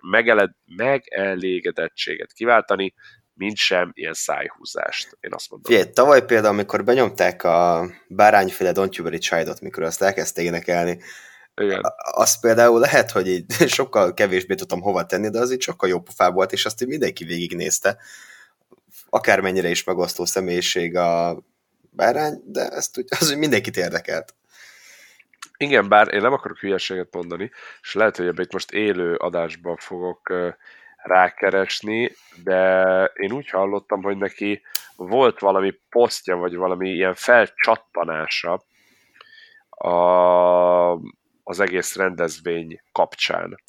[0.01, 2.95] megeled, megelégedettséget kiváltani,
[3.35, 5.73] mint sem ilyen szájhúzást, én azt mondom.
[5.73, 10.99] Figyelj, tavaly például, amikor benyomták a bárányféle Don't You Worry Child-ot, mikor azt elkezdte énekelni,
[11.57, 11.81] igen.
[12.13, 13.45] Azt például lehet, hogy így
[13.79, 16.89] sokkal kevésbé tudtam hova tenni, de az így sokkal jobb pofá volt, és azt így
[16.89, 17.99] mindenki végignézte.
[19.14, 21.38] Akármennyire is megosztó személyiség a
[21.90, 24.35] bárány, de ezt úgy, az úgy mindenkit érdekelt.
[25.57, 27.50] Igen, bár én nem akarok hülyeséget mondani,
[27.83, 30.33] és lehet, hogy ebből itt most élő adásban fogok
[30.96, 32.12] rákeresni,
[32.44, 32.83] de
[33.14, 34.62] én úgy hallottam, hogy neki
[34.96, 38.64] volt valami posztja, vagy valami ilyen felcsattanása
[39.68, 39.92] a,
[41.42, 43.62] az egész rendezvény kapcsán.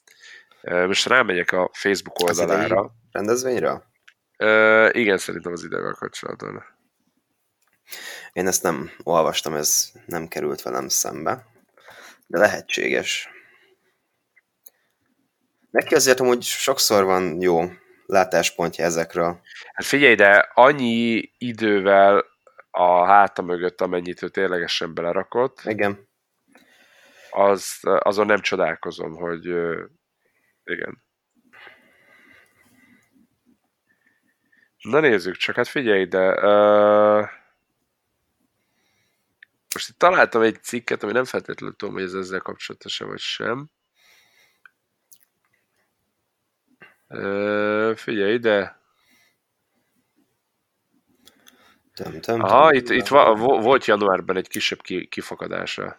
[0.62, 2.82] Most rámegyek a Facebook oldalára.
[2.82, 3.94] Az rendezvényre?
[4.92, 6.64] Igen, szerintem az idővel kapcsolatban.
[8.34, 11.46] Én ezt nem olvastam, ez nem került velem szembe,
[12.28, 13.30] de lehetséges.
[15.70, 17.64] Neki azért amúgy sokszor van jó
[18.06, 19.42] látáspontja ezekről.
[19.74, 22.26] Hát figyelj, de annyi idővel
[22.72, 25.62] a háta mögött, amennyit ő ténylegesen belerakott.
[25.64, 26.08] Igen.
[27.30, 29.46] Az, azon nem csodálkozom, hogy
[30.64, 31.05] igen.
[34.86, 36.34] Na nézzük csak, hát figyelj ide.
[36.34, 37.30] Uh,
[39.74, 43.70] most itt találtam egy cikket, ami nem feltétlenül tudom, hogy ez ezzel kapcsolatos vagy sem.
[47.96, 48.80] figyelj ide.
[51.94, 55.98] Töm, töm, Aha, töm, itt, itt va, volt januárban egy kisebb kifakadása.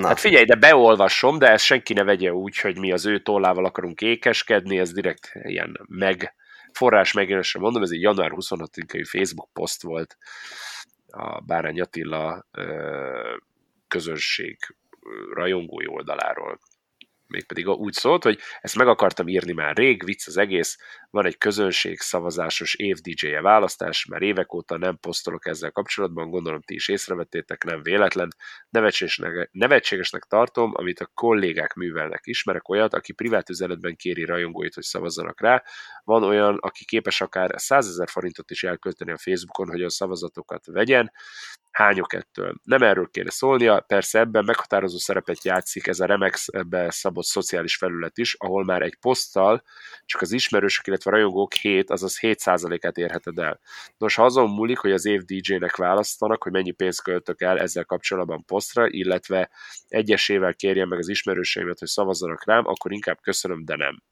[0.00, 0.06] Na.
[0.06, 3.64] Hát figyelj, de beolvasom, de ezt senki ne vegye úgy, hogy mi az ő tollával
[3.64, 6.34] akarunk ékeskedni, ez direkt ilyen meg
[6.74, 10.16] forrás megjelenésre mondom, ez egy január 26-ai Facebook poszt volt
[11.06, 12.46] a Bárány Attila
[13.88, 14.58] közönség
[15.32, 16.58] rajongói oldaláról.
[17.26, 20.78] Mégpedig úgy szólt, hogy ezt meg akartam írni már rég, vicc az egész,
[21.14, 26.60] van egy közönség szavazásos év DJ-je választás, már évek óta nem posztolok ezzel kapcsolatban, gondolom
[26.60, 28.28] ti is észrevettétek, nem véletlen.
[28.68, 32.20] Nevetségesnek, nevetségesnek tartom, amit a kollégák művelnek.
[32.24, 35.62] Ismerek olyat, aki privát üzenetben kéri rajongóit, hogy szavazzanak rá.
[36.04, 40.66] Van olyan, aki képes akár 100 ezer forintot is elkölteni a Facebookon, hogy a szavazatokat
[40.66, 41.12] vegyen
[41.74, 42.54] hányok ettől.
[42.62, 48.18] Nem erről kéne szólnia, persze ebben meghatározó szerepet játszik ez a Remex-be szabott szociális felület
[48.18, 49.62] is, ahol már egy poszttal
[50.04, 53.60] csak az ismerősök, illetve a rajongók 7, azaz 7%-át érheted el.
[53.96, 57.84] Nos, ha azon múlik, hogy az év DJ-nek választanak, hogy mennyi pénzt költök el ezzel
[57.84, 59.50] kapcsolatban posztra, illetve
[59.88, 64.02] egyesével kérjem meg az ismerőseimet, hogy szavazzanak rám, akkor inkább köszönöm, de nem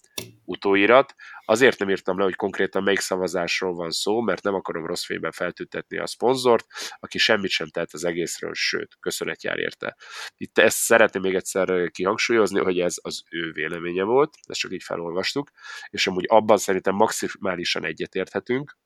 [0.45, 1.15] utóirat.
[1.45, 5.33] Azért nem írtam le, hogy konkrétan melyik szavazásról van szó, mert nem akarom rossz fényben
[5.33, 6.67] feltüntetni a szponzort,
[7.01, 9.97] aki semmit sem tett az egészről, sőt, köszönet jár érte.
[10.37, 14.83] Itt ezt szeretném még egyszer kihangsúlyozni, hogy ez az ő véleménye volt, ezt csak így
[14.83, 15.51] felolvastuk,
[15.89, 18.77] és amúgy abban szerintem maximálisan egyetérthetünk,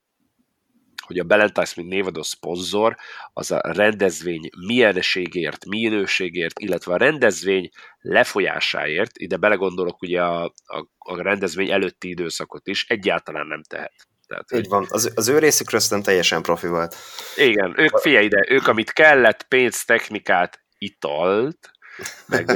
[1.06, 2.96] hogy a Ballantynes, mint névadó szponzor,
[3.32, 7.68] az a rendezvény milyenségért, minőségért, illetve a rendezvény
[8.00, 14.08] lefolyásáért, ide belegondolok ugye a, a, a rendezvény előtti időszakot is, egyáltalán nem tehet.
[14.26, 16.96] Tehát, Így van, az, az ő részükről szerintem teljesen profi volt.
[17.36, 21.70] Igen, ők figyelj ide, ők amit kellett, pénzt, technikát, italt,
[22.26, 22.46] meg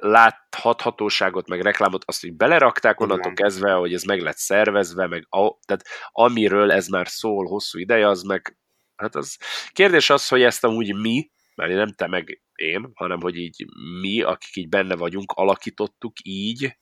[0.00, 5.58] láthatóságot, meg reklámot, azt, hogy belerakták onnantól kezdve, hogy ez meg lett szervezve, meg a,
[5.66, 8.58] tehát amiről ez már szól hosszú ideje, az meg,
[8.96, 9.36] hát az
[9.72, 13.64] kérdés az, hogy ezt amúgy mi, mert nem te meg én, hanem hogy így
[14.00, 16.76] mi, akik így benne vagyunk, alakítottuk így,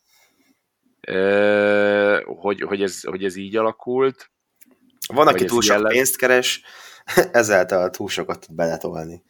[2.24, 4.30] hogy, hogy, ez, hogy ez így alakult.
[5.06, 6.62] Van, aki túl sok pénzt keres,
[7.32, 9.22] ezáltal túl sokat tud beletolni.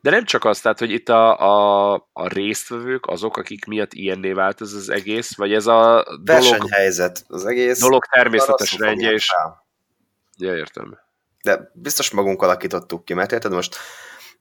[0.00, 4.32] De nem csak az, tehát, hogy itt a, a, a résztvevők azok, akik miatt ilyenné
[4.32, 6.70] vált ez az egész, vagy ez a dolog...
[6.70, 7.80] helyzet az egész.
[7.80, 9.28] Dolog természetes rendje, és...
[10.38, 10.98] Ja, értem.
[11.42, 13.76] De biztos magunk alakítottuk ki, mert érted, most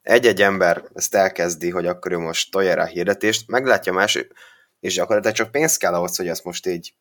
[0.01, 4.25] egy-egy ember ezt elkezdi, hogy akkor ő most tolja rá a hirdetést, meglátja más,
[4.79, 6.93] és gyakorlatilag csak pénz kell ahhoz, hogy ezt most így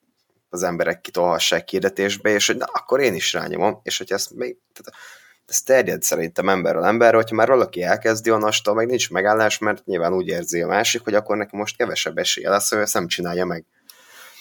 [0.48, 4.56] az emberek kitolhassák hirdetésbe, és hogy na, akkor én is rányomom, és hogy ezt még,
[4.72, 5.00] tehát
[5.50, 10.14] ez terjed szerintem emberről emberre, hogyha már valaki elkezdi, onnastól meg nincs megállás, mert nyilván
[10.14, 13.44] úgy érzi a másik, hogy akkor neki most kevesebb esélye lesz, hogy ezt nem csinálja
[13.44, 13.64] meg.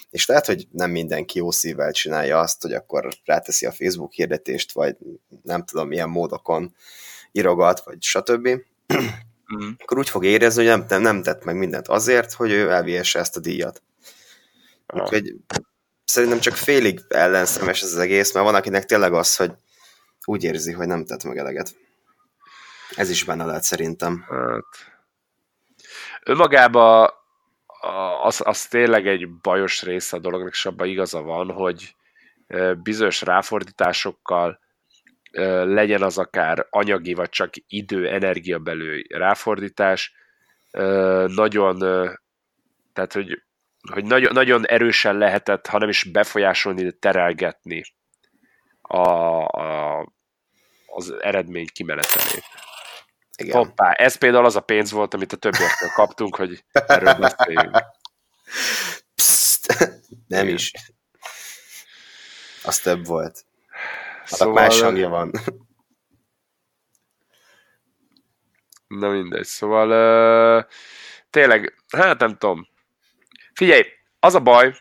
[0.10, 4.72] És lehet, hogy nem mindenki jó szívvel csinálja azt, hogy akkor ráteszi a Facebook hirdetést,
[4.72, 4.96] vagy
[5.44, 6.76] nem tudom milyen módokon
[7.32, 8.48] írogat, vagy stb.
[9.54, 9.70] Mm.
[9.78, 13.38] akkor úgy fog érezni, hogy nem, nem tett meg mindent azért, hogy ő elvihesse ezt
[13.38, 13.82] a díjat.
[14.86, 15.02] Ah.
[15.02, 15.36] Úgyhogy
[16.06, 19.52] szerintem csak félig ellenszemes ez az egész, mert van akinek tényleg az, hogy
[20.30, 21.76] úgy érzi, hogy nem tett meg eleget.
[22.96, 24.26] Ez is benne lehet szerintem.
[24.30, 24.66] Hát.
[26.24, 27.10] Önmagában
[28.24, 31.96] az, az tényleg egy bajos része a dolognak, és abban igaza van, hogy
[32.84, 34.60] bizonyos ráfordításokkal
[35.64, 40.14] legyen az akár anyagi, vagy csak idő, energia belül ráfordítás,
[41.26, 41.80] nagyon,
[42.94, 43.44] tehát hogy,
[43.92, 47.84] hogy nagyon, nagyon erősen lehetett, ha nem is befolyásolni, terelgetni
[48.82, 50.06] a, a,
[51.00, 52.44] az eredmény kimenetelét.
[53.38, 53.58] Igen.
[53.58, 57.78] Hoppá, ez például az a pénz volt, amit a többiektől kaptunk, hogy erről beszéljünk.
[59.16, 59.78] Psst,
[60.28, 60.56] nem Igen.
[60.56, 60.72] is.
[62.64, 63.46] Az több volt.
[64.26, 64.54] Szóval...
[64.54, 65.32] más hangja van.
[68.88, 69.90] Na mindegy, szóval
[70.58, 70.66] uh,
[71.30, 72.68] tényleg, hát nem tudom.
[73.54, 73.86] Figyelj,
[74.20, 74.76] az a baj,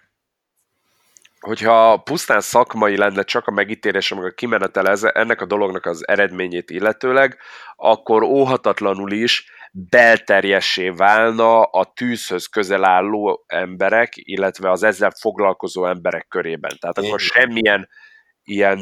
[1.40, 6.70] hogyha pusztán szakmai lenne csak a megítélés, meg a kimenetel ennek a dolognak az eredményét
[6.70, 7.38] illetőleg,
[7.76, 16.26] akkor óhatatlanul is belterjessé válna a tűzhöz közel álló emberek, illetve az ezzel foglalkozó emberek
[16.28, 16.76] körében.
[16.80, 17.88] Tehát akkor semmilyen
[18.44, 18.78] ilyen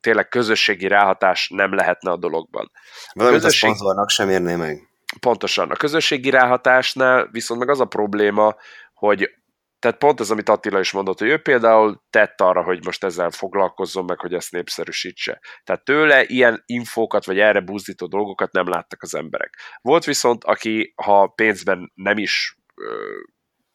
[0.00, 2.70] tényleg közösségi ráhatás nem lehetne a dologban.
[3.12, 3.70] Valamint a, közösség...
[3.70, 4.88] a szponzornak sem érné meg.
[5.20, 5.70] Pontosan.
[5.70, 8.54] A közösségi ráhatásnál viszont meg az a probléma,
[8.94, 9.30] hogy
[9.78, 13.30] tehát pont ez, amit Attila is mondott, hogy ő például tett arra, hogy most ezzel
[13.30, 15.40] foglalkozzon meg, hogy ezt népszerűsítse.
[15.64, 19.58] Tehát tőle ilyen infókat, vagy erre buzdító dolgokat nem láttak az emberek.
[19.80, 22.58] Volt viszont, aki, ha pénzben nem is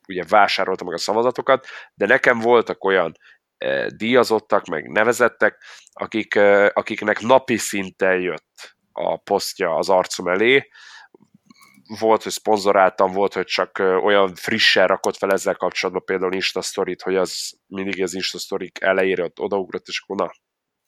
[0.08, 3.14] ugye vásárolta meg a szavazatokat, de nekem voltak olyan
[3.88, 6.36] díjazottak, meg nevezettek, akik,
[6.74, 10.68] akiknek napi szinten jött a posztja az arcom elé,
[12.00, 17.02] volt, hogy szponzoráltam, volt, hogy csak olyan frissen rakott fel ezzel kapcsolatban például Insta Story-t,
[17.02, 20.32] hogy az mindig az Insta Story elejére ott odaugrott, és akkor na,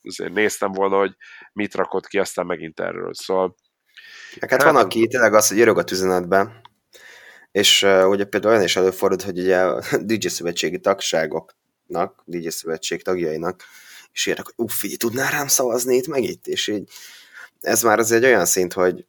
[0.01, 1.15] azért néztem volna, hogy
[1.53, 3.13] mit rakott ki, aztán megint erről.
[3.13, 3.55] Szóval...
[4.39, 6.61] Hát, hát van, aki tényleg az, hogy írog a üzenetbe,
[7.51, 13.03] és uh, ugye például olyan is előfordult, hogy ugye a DJ szövetségi tagságoknak, DJ szövetség
[13.03, 13.63] tagjainak,
[14.11, 16.89] és írnak, hogy uff, figyelj, tudnál rám szavazni itt meg itt, és így
[17.59, 19.05] ez már az egy olyan szint, hogy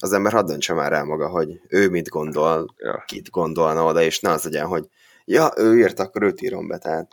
[0.00, 3.02] az ember hadd döntse már rá maga, hogy ő mit gondol, ja.
[3.06, 4.88] kit gondolna oda, és ne az legyen, hogy
[5.24, 7.08] ja, ő írt, akkor őt írom be, tehát.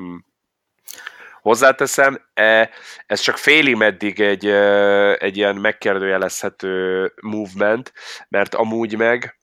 [0.00, 0.16] Mm.
[1.40, 2.70] Hozzáteszem, e,
[3.06, 7.92] ez csak félig meddig egy, e, egy ilyen megkérdőjelezhető movement,
[8.28, 9.40] mert amúgy meg,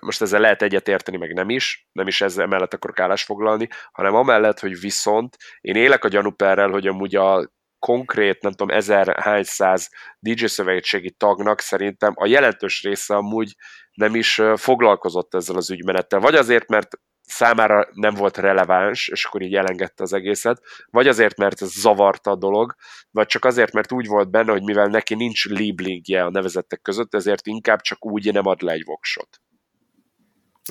[0.00, 4.60] most ezzel lehet egyetérteni, meg nem is, nem is ezzel mellett akarok állásfoglalni, hanem amellett,
[4.60, 7.52] hogy viszont én élek a gyanúperrel, hogy amúgy a
[7.84, 13.54] konkrét, nem tudom, ezer hányszáz DJ szövetségi tagnak szerintem a jelentős része amúgy
[13.92, 16.20] nem is foglalkozott ezzel az ügymenettel.
[16.20, 16.88] Vagy azért, mert
[17.20, 22.30] számára nem volt releváns, és akkor így elengedte az egészet, vagy azért, mert ez zavarta
[22.30, 22.74] a dolog,
[23.10, 27.14] vagy csak azért, mert úgy volt benne, hogy mivel neki nincs liblingje a nevezettek között,
[27.14, 29.40] ezért inkább csak úgy nem ad le egy voksot.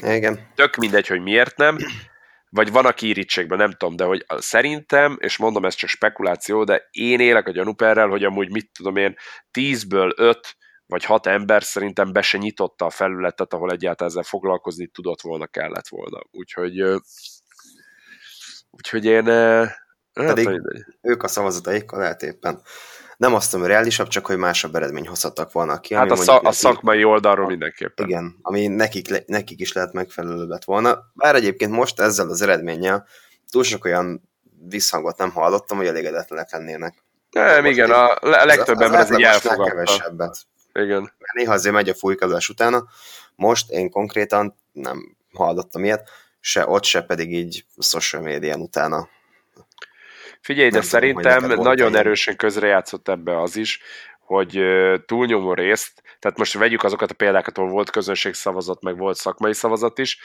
[0.01, 0.51] Igen.
[0.55, 1.77] Tök mindegy, hogy miért nem,
[2.53, 6.87] vagy van, aki irítségben, nem tudom, de hogy szerintem, és mondom, ez csak spekuláció, de
[6.91, 9.15] én élek a gyanúperrel, hogy amúgy mit tudom én,
[9.51, 14.87] tízből öt vagy hat ember szerintem be se nyitotta a felületet, ahol egyáltalán ezzel foglalkozni
[14.87, 16.19] tudott volna, kellett volna.
[16.31, 17.01] Úgyhogy
[18.69, 19.23] úgyhogy én
[20.13, 20.61] Pedig hát,
[21.01, 22.61] ők a szavazataikkal lehet éppen
[23.17, 25.93] nem azt mondom, reálisabb, csak hogy másabb eredmény hozhattak volna ki.
[25.93, 28.07] Hát a, szak, a szakmai oldalról mindenképpen.
[28.07, 30.99] Igen, ami nekik, nekik is lehet megfelelő lett volna.
[31.13, 33.07] Bár egyébként most ezzel az eredménnyel
[33.53, 34.29] túl sok olyan
[34.69, 37.03] visszhangot nem hallottam, hogy elégedetlenek lennének.
[37.31, 39.63] Nem, igen, a legtöbb ember ez így elfogadta.
[39.63, 40.37] kevesebbet.
[40.73, 41.01] Igen.
[41.01, 42.83] Mert néha azért megy a fújkadás utána.
[43.35, 49.07] Most én konkrétan nem hallottam ilyet, se ott, se pedig így social médián utána
[50.43, 53.81] Figyelj, de nem szerintem tudom, nagyon erősen közrejátszott ebbe az is,
[54.19, 54.61] hogy
[55.05, 59.99] túlnyomó részt, tehát most vegyük azokat a példákat, ahol volt közönségszavazat, meg volt szakmai szavazat
[59.99, 60.19] is,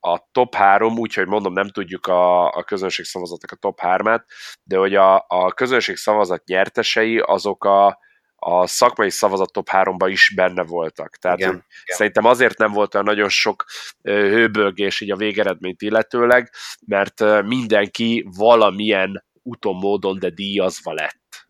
[0.00, 4.24] a top 3, úgyhogy mondom, nem tudjuk a, a közönségszavazatnak a top 3-át,
[4.62, 7.98] de hogy a, a közönségszavazat nyertesei azok a,
[8.44, 11.16] a szakmai szavazat top 3-ban is benne voltak.
[11.16, 11.66] Tehát igen, igen.
[11.84, 13.64] szerintem azért nem volt olyan nagyon sok
[14.02, 16.50] hőbölgés így a végeredményt illetőleg,
[16.86, 21.48] mert mindenki valamilyen úton, módon, de díjazva lett.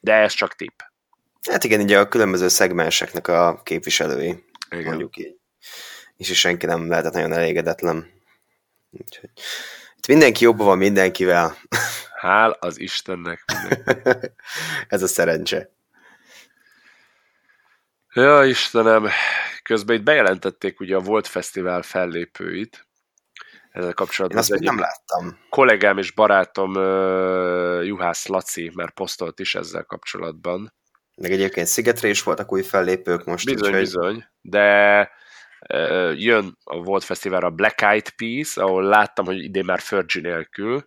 [0.00, 0.80] De ez csak tipp.
[1.50, 4.84] Hát igen, ugye a különböző szegmenseknek a képviselői, igen.
[4.84, 5.36] mondjuk így.
[6.16, 8.10] És is senki nem lehetett nagyon elégedetlen.
[8.90, 9.30] Úgyhogy
[9.96, 11.56] itt mindenki jobban van mindenkivel.
[12.20, 13.44] Hál az Istennek.
[14.88, 15.73] Ez a szerencse.
[18.14, 19.08] Ja, Istenem,
[19.62, 22.86] közben itt bejelentették ugye a Volt Fesztivál fellépőit.
[23.70, 24.42] ezzel kapcsolatban.
[24.42, 25.38] Én azt nem láttam.
[25.50, 30.74] Kollégám és barátom uh, Juhász Laci már posztolt is ezzel kapcsolatban.
[31.16, 33.44] Meg egyébként Szigetre is voltak új fellépők most.
[33.44, 33.80] Bizony, úgyhogy...
[33.80, 35.10] bizony, de
[35.68, 40.84] uh, jön a Volt Fesztiválra Black Eyed Peas, ahol láttam, hogy idén már Fergie nélkül.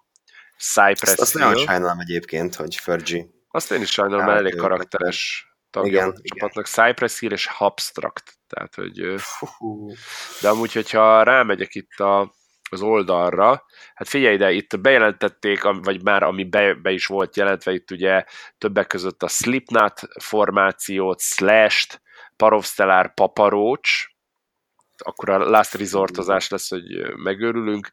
[0.57, 3.25] Cypress Azt, azt nagyon sajnálom egyébként, hogy Fergie.
[3.47, 5.47] Azt én is sajnálom, mert elég karakteres
[5.81, 6.65] tagja igen, a csapatnak.
[6.65, 8.37] Cypress Hill és Abstract.
[8.47, 9.15] Tehát, hogy...
[10.41, 12.33] De amúgy, hogyha rámegyek itt a,
[12.69, 17.73] az oldalra, hát figyelj ide, itt bejelentették, vagy már ami be, be is volt jelentve,
[17.73, 18.23] itt ugye
[18.57, 22.01] többek között a Slipknot formációt, Slash-t,
[22.35, 24.05] Parovstellar Paparocs,
[24.97, 27.91] akkor a Last Resortozás lesz, hogy megőrülünk.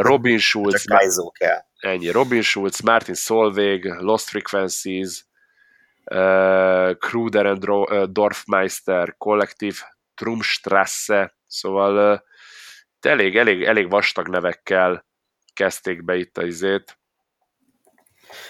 [0.00, 0.84] Robin Schulz,
[1.38, 1.60] kell.
[1.80, 5.26] ennyi, Robin Schulz, Martin Solveig, Lost Frequencies,
[6.10, 7.64] uh, Kruder and
[8.10, 9.80] Dorfmeister, Kollektív,
[10.14, 12.20] Trumstrasse, szóval uh,
[13.00, 15.06] elég, elég, elég vastag nevekkel
[15.52, 16.98] kezdték be itt a izét.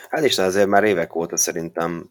[0.09, 2.11] Hát is azért már évek óta szerintem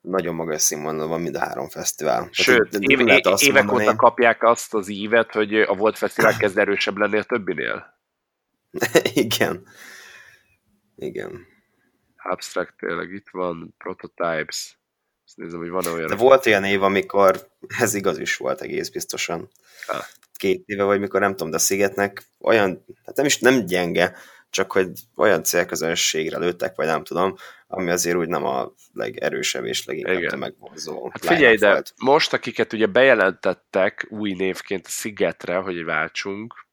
[0.00, 2.28] nagyon magas színvonalon van mind a három fesztivál.
[2.30, 3.88] Sőt, Tehát, éve, é, évek mondani...
[3.88, 7.98] óta kapják azt az ívet, hogy a Volt Fesztivál kezd erősebb lenni a többinél.
[9.14, 9.66] Igen.
[10.96, 11.46] Igen.
[12.24, 14.78] Abstract tényleg itt van, Prototypes.
[15.26, 16.08] Azt nézem, hogy van olyan...
[16.08, 17.48] De volt olyan év, amikor
[17.78, 19.50] ez igaz is volt egész biztosan.
[19.86, 20.04] Ha.
[20.32, 24.16] Két éve, vagy mikor nem tudom, de a Szigetnek olyan, hát nem is nem gyenge,
[24.50, 29.84] csak hogy olyan célközönségre lőttek, vagy nem tudom, ami azért úgy nem a legerősebb és
[29.84, 31.08] leginkább megvonzó.
[31.12, 31.92] Hát figyelj, de volt.
[31.96, 36.66] most, akiket ugye bejelentettek új névként a Szigetre, hogy váltsunk,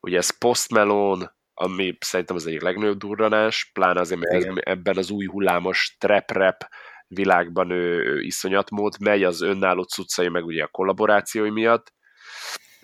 [0.00, 4.96] ugye ez Post Malone, ami szerintem az egyik legnagyobb durranás, pláne azért, mert ez, ebben
[4.96, 6.66] az új hullámos trap-rap
[7.06, 11.92] világban ő, ő iszonyat mód megy, az önálló cuccai, meg ugye a kollaborációi miatt.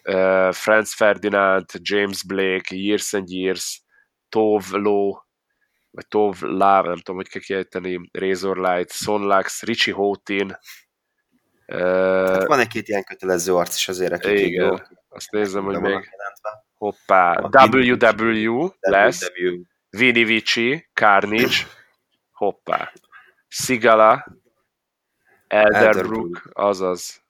[0.05, 3.83] Uh, Franz Ferdinand, James Blake, Years and Years,
[4.29, 5.11] Tov Lo,
[5.91, 10.59] vagy Tov La, nem tudom, hogy kell kiejteni, Razor Light, Sonlax, Richie Houghton.
[11.67, 11.79] Uh,
[12.29, 14.77] hát van egy-két ilyen kötelező arc is azért, akik igen, jó.
[15.09, 15.91] azt nézem, hogy még...
[15.91, 16.69] Jelentve.
[16.81, 19.31] Hoppá, WW lesz,
[19.91, 21.67] Vini Vici, Carnage,
[22.33, 22.93] hoppá,
[23.49, 24.27] Sigala,
[25.47, 27.23] Elderbrook, azaz.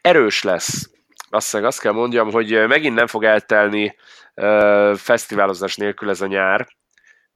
[0.00, 0.90] Erős lesz.
[1.30, 3.96] Azt, azt kell mondjam, hogy megint nem fog eltelni
[4.34, 6.66] uh, fesztiválozás nélkül ez a nyár,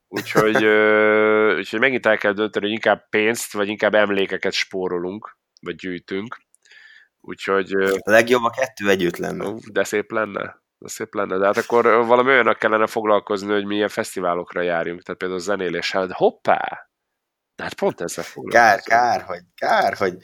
[0.09, 5.75] úgyhogy, uh, úgyhogy megint el kell dönteni, hogy inkább pénzt, vagy inkább emlékeket spórolunk, vagy
[5.75, 6.46] gyűjtünk.
[7.29, 7.73] Úgyhogy...
[7.73, 9.55] A legjobb a kettő együtt lenne.
[9.73, 10.63] De szép lenne.
[10.79, 11.39] De szép lenne.
[11.39, 16.07] De hát akkor valami olyannak kellene foglalkozni, hogy milyen fesztiválokra járjunk, tehát például zenéléssel.
[16.07, 16.91] De hoppá!
[17.57, 18.85] De hát pont ezzel foglalkozunk.
[18.85, 20.17] Kár, kár, hogy, kár, hogy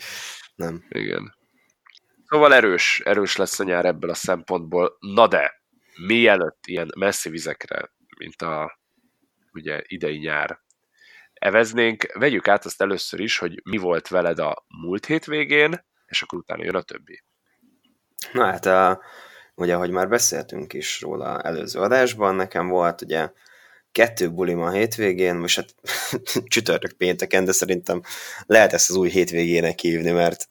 [0.54, 0.84] nem.
[0.88, 1.34] Igen.
[2.26, 4.96] Szóval erős, erős lesz a nyár ebből a szempontból.
[5.00, 5.62] Na de,
[6.06, 8.78] mielőtt ilyen messzi vizekre, mint a
[9.52, 10.60] ugye idei nyár
[11.32, 16.38] eveznénk, vegyük át azt először is, hogy mi volt veled a múlt hétvégén, és akkor
[16.38, 17.22] utána jön a többi.
[18.32, 19.00] Na hát, a,
[19.54, 23.30] ugye, ahogy már beszéltünk is róla előző adásban, nekem volt ugye
[23.92, 25.74] kettő bulim a hétvégén, most hát
[26.52, 28.02] csütörtök pénteken, de szerintem
[28.46, 30.48] lehet ezt az új hétvégének hívni, mert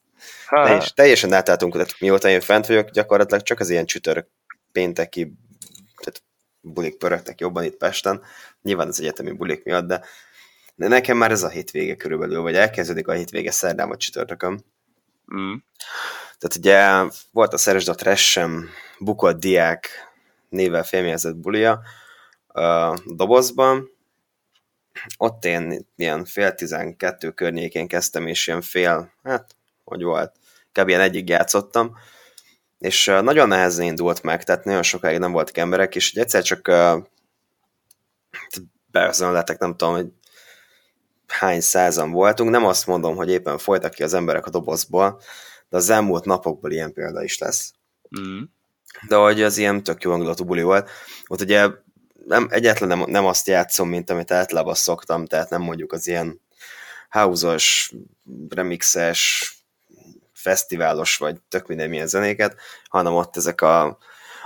[0.48, 4.28] teljes, teljesen átálltunk, tehát mióta én fent vagyok, gyakorlatilag csak az ilyen csütörtök
[4.72, 5.32] pénteki
[5.96, 6.22] tehát
[6.60, 8.22] bulik pörögtek jobban itt Pesten,
[8.62, 10.04] nyilván az egyetemi bulik miatt, de,
[10.74, 14.64] de nekem már ez a hétvége körülbelül, vagy elkezdődik a hétvége szerdán vagy csütörtökön.
[15.36, 15.54] Mm.
[16.38, 18.68] Tehát ugye volt a Szeresd a Tressem
[18.98, 19.88] bukott diák
[20.48, 21.80] névvel fémjelzett bulia
[22.46, 23.90] a dobozban,
[25.16, 30.36] ott én ilyen fél tizenkettő környékén kezdtem, és ilyen fél, hát, hogy volt,
[30.72, 30.88] kb.
[30.88, 31.96] ilyen egyig játszottam,
[32.78, 36.70] és nagyon nehezen indult meg, tehát nagyon sokáig nem voltak emberek, és egyszer csak
[38.90, 40.06] beözönletek, nem tudom, hogy
[41.32, 45.20] hány százan voltunk, nem azt mondom, hogy éppen folytak ki az emberek a dobozból,
[45.68, 47.72] de az elmúlt napokból ilyen példa is lesz.
[48.20, 48.42] Mm.
[49.08, 50.90] De hogy az ilyen tök jó hangulatú buli volt.
[51.26, 51.68] Ott ugye
[52.26, 56.40] nem, egyetlen nem, nem azt játszom, mint amit általában szoktam, tehát nem mondjuk az ilyen
[57.10, 57.58] house
[58.48, 59.50] remixes,
[60.42, 62.56] fesztiválos, vagy tök minden milyen zenéket,
[62.88, 63.98] hanem ott ezek a,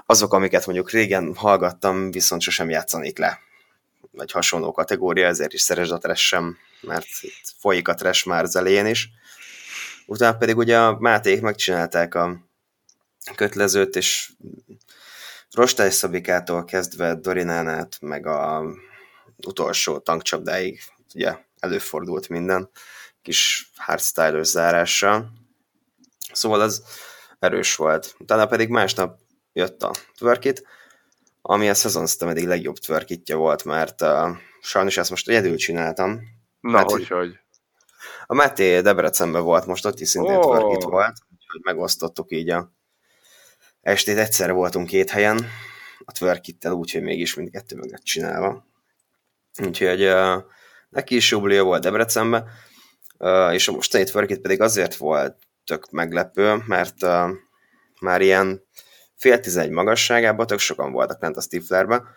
[0.07, 3.41] azok, amiket mondjuk régen hallgattam, viszont sosem játszanék le.
[4.13, 6.57] Vagy hasonló kategória, ezért is szeresd a sem
[6.87, 9.09] mert itt folyik a trash már az elején is.
[10.07, 12.47] Utána pedig ugye a Máték megcsinálták a
[13.35, 14.33] kötlezőt, és
[15.51, 18.65] Rostály Szabikától kezdve Dorinánát, meg a
[19.37, 20.81] utolsó tankcsapdáig
[21.15, 22.71] ugye előfordult minden
[23.23, 25.33] kis hardstyle zárással.
[26.33, 26.83] Szóval az
[27.39, 28.15] erős volt.
[28.19, 29.19] Utána pedig másnap
[29.53, 30.67] jött a twerkit,
[31.43, 36.21] ami a szezon eddig legjobb twerkitja volt, mert uh, sajnos ezt most egyedül csináltam.
[36.61, 37.39] Na, hát, hogy, hogy?
[38.27, 40.43] A Máté Debrecenben volt most, ott is szintén oh.
[40.43, 42.73] twerkit volt, úgyhogy megosztottuk így a
[43.81, 45.47] estét, egyszerre voltunk két helyen,
[46.05, 48.67] a twerkittel, úgyhogy mégis mindkettő meg csinálva.
[49.63, 50.43] Úgyhogy uh,
[50.89, 52.49] neki is jó volt Debrecenben,
[53.19, 57.31] uh, és a mostani twerkit pedig azért volt tök meglepő, mert uh,
[58.01, 58.65] már ilyen
[59.17, 62.09] fél tizenegy magasságában tök sokan voltak lent a Stiflerben,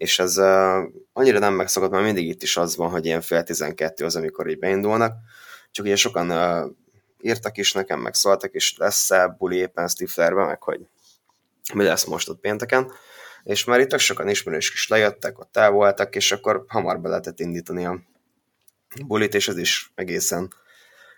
[0.00, 3.42] és ez uh, annyira nem megszokott, mert mindig itt is az van, hogy ilyen fél
[3.42, 5.14] tizenkettő az, amikor így beindulnak,
[5.70, 6.70] csak ugye sokan uh,
[7.20, 10.80] írtak is nekem, meg szóltak, és lesz-e buli éppen Stiflerben, meg hogy
[11.74, 12.92] mi lesz most ott pénteken,
[13.42, 17.40] és már itt sokan ismerős is lejöttek, ott el voltak, és akkor hamar be lehetett
[17.40, 18.00] indítani a
[19.06, 20.52] bulit, és ez is egészen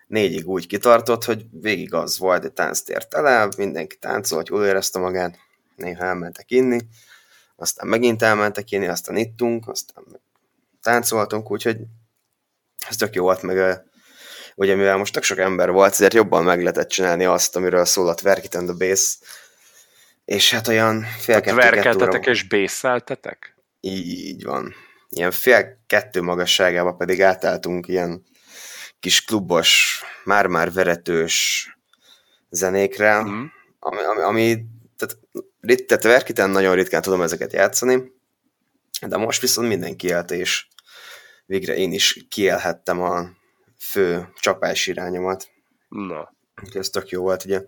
[0.06, 5.38] négyig úgy kitartott, hogy végig az volt, hogy tánctér tele, mindenki táncolt, jól érezte magát,
[5.76, 6.80] néha elmentek inni,
[7.62, 10.04] aztán megint elmentek inni, aztán ittunk, aztán
[10.80, 11.76] táncoltunk, úgyhogy
[12.88, 13.82] ez tök jó volt, meg
[14.54, 18.08] ugye mivel most tök sok ember volt, ezért jobban meg lehetett csinálni azt, amiről szól
[18.08, 19.18] a Twerk and the Bass,
[20.24, 23.56] és hát olyan fél kettő, Verkeltetek és bészeltetek?
[23.80, 24.74] Így van.
[25.08, 28.22] Ilyen fél kettő magasságába pedig átálltunk ilyen
[29.00, 31.66] kis klubos, már-már veretős
[32.50, 33.44] zenékre, mm.
[33.78, 34.64] ami, ami, ami
[34.96, 35.18] tehát,
[35.62, 38.12] rit, tehát verkiten nagyon ritkán tudom ezeket játszani,
[39.06, 40.66] de most viszont mindenki élte, és
[41.46, 43.30] végre én is kielhettem a
[43.78, 45.50] fő csapás irányomat.
[45.88, 46.34] Na.
[46.74, 47.62] Ez tök jó volt, ugye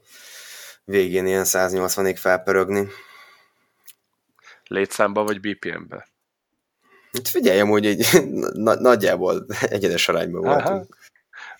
[0.84, 2.88] végén ilyen 180-ig felpörögni.
[4.66, 6.08] Létszámba vagy BPM-be?
[7.12, 8.06] Hát figyelj, amúgy egy,
[8.52, 10.96] na, nagyjából egyenes arányban voltunk.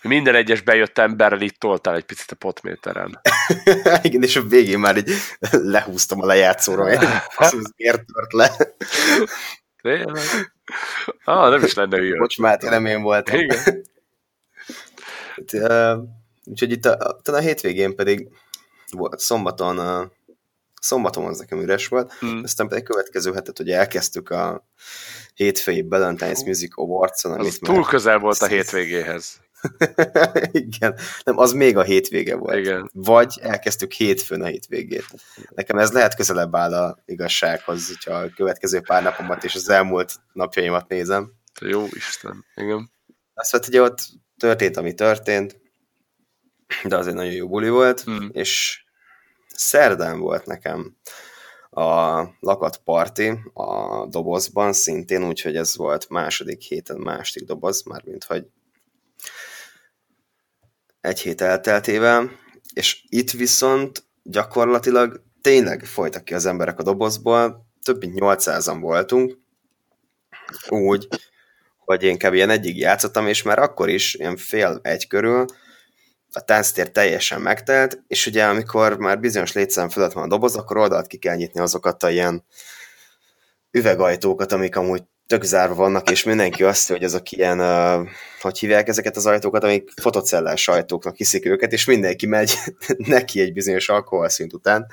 [0.08, 3.20] Minden egyes bejött emberrel itt toltál egy picit a potméteren.
[4.02, 5.10] Igen, és a végén már így
[5.50, 7.08] lehúztam a lejátszóra, hogy
[7.76, 8.50] miért tört le.
[9.82, 10.52] Tényleg?
[11.24, 12.16] Ah, nem is lenne hülye.
[12.16, 13.38] Bocs, Máté, nem én voltam.
[13.38, 13.58] Igen.
[15.36, 15.96] Hát,
[16.44, 18.28] úgyhogy itt a, a, a hétvégén pedig
[18.90, 20.10] volt szombaton, a,
[20.80, 22.40] szombaton az nekem üres volt, hmm.
[22.42, 24.66] aztán pedig következő hetet, hogy elkezdtük a
[25.34, 27.40] hétfői Valentine's Music Awards-on.
[27.40, 29.40] Az túl közel volt a hétvégéhez.
[30.52, 32.56] Igen, nem, az még a hétvége volt.
[32.56, 32.90] Igen.
[32.92, 35.06] Vagy elkezdtük hétfőn a hétvégét.
[35.54, 40.14] Nekem ez lehet közelebb áll a igazsághoz, hogyha a következő pár napomat és az elmúlt
[40.32, 41.32] napjaimat nézem.
[41.60, 42.90] Jó Isten, igen.
[43.34, 43.98] Azt volt, hogy ott
[44.38, 45.60] történt, ami történt,
[46.84, 48.28] de az egy nagyon jó buli volt, mm.
[48.32, 48.82] és
[49.46, 50.96] szerdán volt nekem
[51.70, 58.24] a lakat parti a dobozban, szintén úgy, hogy ez volt második héten második doboz, mármint
[58.24, 58.46] hogy
[61.04, 62.30] egy hét elteltével,
[62.72, 69.38] és itt viszont gyakorlatilag tényleg folytak ki az emberek a dobozból, több mint 800-an voltunk,
[70.68, 71.08] úgy,
[71.78, 72.34] hogy én kb.
[72.34, 75.44] ilyen egyig játszottam, és már akkor is, ilyen fél egy körül,
[76.32, 80.76] a tánctér teljesen megtelt, és ugye amikor már bizonyos létszám fölött van a doboz, akkor
[80.76, 82.44] oldalt ki kell nyitni azokat a ilyen
[83.70, 88.08] üvegajtókat, amik amúgy tök zárva vannak, és mindenki azt hogy azok ilyen, uh,
[88.40, 92.58] hogy hívják ezeket az ajtókat, amik fotocellás ajtóknak hiszik őket, és mindenki megy
[93.16, 94.86] neki egy bizonyos alkoholszint után.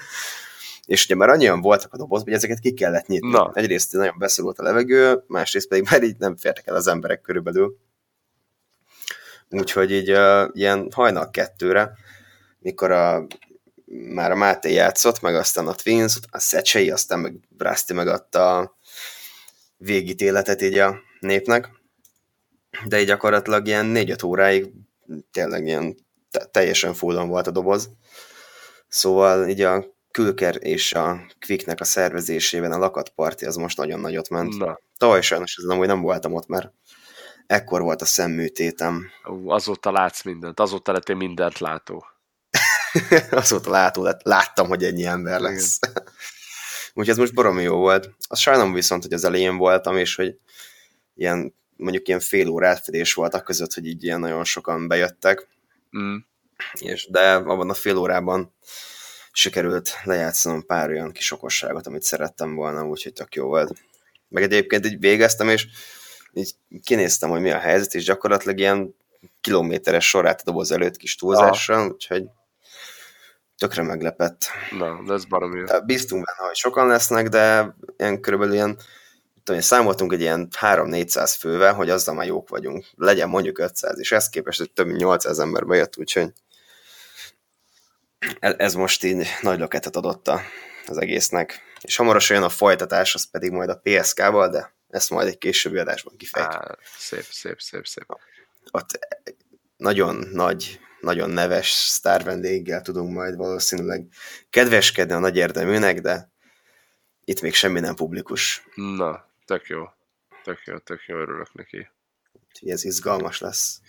[0.86, 3.30] És ugye már annyian voltak a dobozban, hogy ezeket ki kellett nyitni.
[3.30, 3.52] Na.
[3.54, 7.78] Egyrészt nagyon beszorult a levegő, másrészt pedig már így nem fértek el az emberek körülbelül.
[9.50, 11.92] Úgyhogy így uh, ilyen hajnal kettőre,
[12.60, 13.28] mikor a,
[14.14, 18.76] már a Máté játszott, meg aztán a Twins, a Szecsei, aztán meg Brasti megadta a
[19.82, 21.70] végítéletet így a népnek,
[22.86, 24.72] de így gyakorlatilag ilyen négy-öt óráig
[25.32, 25.96] tényleg ilyen
[26.52, 27.90] teljesen fullon volt a doboz.
[28.88, 34.30] Szóval így a Külker és a Quicknek a szervezésében a lakatparti az most nagyon nagyot
[34.30, 34.58] ment.
[34.58, 34.80] Na.
[34.98, 36.72] Tavaly sajnos ez amúgy nem voltam ott, mert
[37.48, 39.10] ekkor volt a szemműtétem.
[39.46, 42.06] Azóta látsz mindent, azóta lettél mindent látó.
[43.32, 45.80] azóta látó lett, láttam, hogy ennyi ember lesz.
[46.94, 48.10] Úgyhogy ez most baromi jó volt.
[48.28, 50.38] Az sajnálom viszont, hogy az elején voltam, és hogy
[51.16, 55.48] ilyen, mondjuk ilyen fél óra átfedés volt a között, hogy így ilyen nagyon sokan bejöttek.
[55.98, 56.16] Mm.
[56.80, 58.54] És, de abban a fél órában
[59.32, 63.74] sikerült lejátszanom pár olyan kis okosságot, amit szerettem volna, úgyhogy tök jó volt.
[64.28, 65.68] Meg egyébként így végeztem, és
[66.34, 68.96] így kinéztem, hogy mi a helyzet, és gyakorlatilag ilyen
[69.42, 72.24] kilométeres sorát a doboz előtt kis túlzással, úgyhogy
[73.62, 74.46] tökre meglepett.
[74.72, 75.64] Na, de ez baromi.
[75.86, 78.78] Bíztunk benne, hogy sokan lesznek, de ilyen körülbelül ilyen
[79.44, 82.86] tudom, számoltunk egy ilyen 3-400 fővel, hogy azzal már jók vagyunk.
[82.96, 86.34] Legyen mondjuk 500, és ezt képest, hogy több mint 800 ember bejött, úgyhogy
[88.40, 90.32] ez most így nagy löketet adott
[90.88, 91.62] az egésznek.
[91.82, 95.78] És hamarosan jön a folytatás, az pedig majd a PSK-val, de ezt majd egy későbbi
[95.78, 96.62] adásban kifejtjük.
[96.62, 98.06] Á, szép, szép, szép, szép.
[98.72, 99.00] Ott
[99.78, 104.08] nagyon nagy, nagyon neves sztár vendéggel tudunk majd valószínűleg
[104.50, 106.32] kedveskedni a nagy érdeműnek, de
[107.24, 108.64] itt még semmi nem publikus.
[108.76, 109.84] Na, tök jó.
[110.44, 111.90] Tök jó, tök jó, örülök neki.
[112.50, 113.82] Úgyhogy ez izgalmas lesz.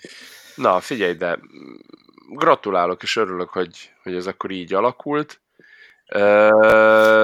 [0.55, 1.39] Na, figyelj, de
[2.29, 5.41] gratulálok, és örülök, hogy, hogy ez akkor így alakult.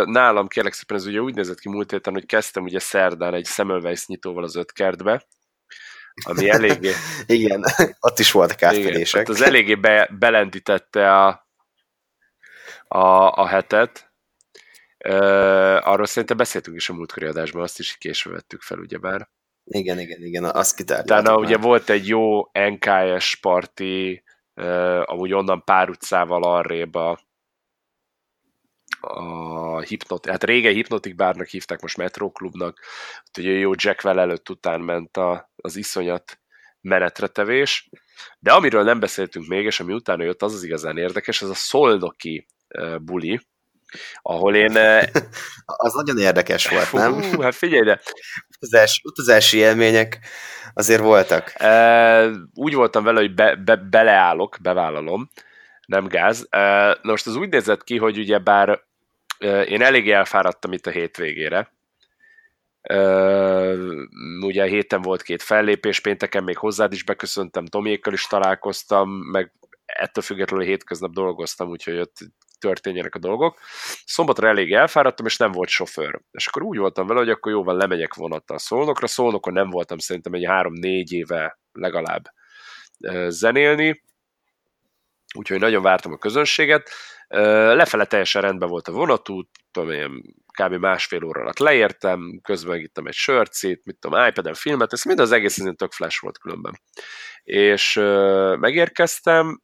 [0.04, 3.46] Nálam kérlek szépen ez ugye úgy nézett ki múlt héten, hogy kezdtem ugye szerdán egy
[3.46, 5.26] Semmelweis nyitóval az öt kertbe,
[6.22, 6.92] ami eléggé...
[7.26, 7.64] Igen,
[8.00, 9.22] ott is voltak átfedések.
[9.22, 11.48] Igen, az eléggé be, belendítette a,
[12.88, 14.12] a, a hetet.
[15.08, 19.28] Uh, arról szerintem beszéltünk is a múltkori adásban, azt is később vettük fel, ugyebár.
[19.64, 21.26] Igen, igen, igen, azt kitárgyaltuk.
[21.26, 24.22] Utána ugye volt egy jó NKS parti,
[24.54, 27.18] uh, amúgy onnan pár utcával arrébb a,
[29.00, 32.80] a hipnot, hát régen hipnotik bárnak hívták, most Metroklubnak,
[33.38, 36.40] ugye jó Jackwell előtt után ment a, az iszonyat
[36.80, 37.88] menetretevés,
[38.38, 41.54] de amiről nem beszéltünk még, és ami utána jött, az az igazán érdekes, ez a
[41.54, 42.46] szolnoki
[43.00, 43.40] buli,
[44.22, 44.76] ahol én...
[45.86, 47.40] az nagyon érdekes volt, Fú, nem?
[47.40, 48.00] Hát figyelj, de...
[48.56, 50.18] Utazás, utazási élmények
[50.74, 51.52] azért voltak.
[52.54, 55.30] úgy voltam vele, hogy be, be, beleállok, bevállalom,
[55.86, 56.46] nem gáz.
[56.50, 58.86] na most az úgy nézett ki, hogy ugye bár
[59.66, 61.72] én elég elfáradtam itt a hétvégére,
[64.40, 69.52] ugye héten volt két fellépés, pénteken még hozzád is beköszöntem, Tomiékkal is találkoztam, meg
[69.86, 72.16] ettől függetlenül hétköznap dolgoztam, úgyhogy ott
[72.58, 73.58] történjenek a dolgok.
[74.04, 76.20] Szombatra elég elfáradtam, és nem volt sofőr.
[76.30, 79.06] És akkor úgy voltam vele, hogy akkor jóval lemegyek vonattal Szolnokra.
[79.06, 82.24] Szolnokon nem voltam szerintem egy három-négy éve legalább
[83.28, 84.02] zenélni,
[85.34, 86.90] úgyhogy nagyon vártam a közönséget.
[87.28, 90.22] Lefele teljesen rendben volt a vonatút, tudom én,
[90.62, 90.74] kb.
[90.74, 95.32] másfél óra alatt leértem, közben megittem egy sörcét, mit tudom, iPad-en filmet, ez mind az
[95.32, 96.80] egész tök flash volt különben.
[97.42, 97.94] És
[98.58, 99.62] megérkeztem,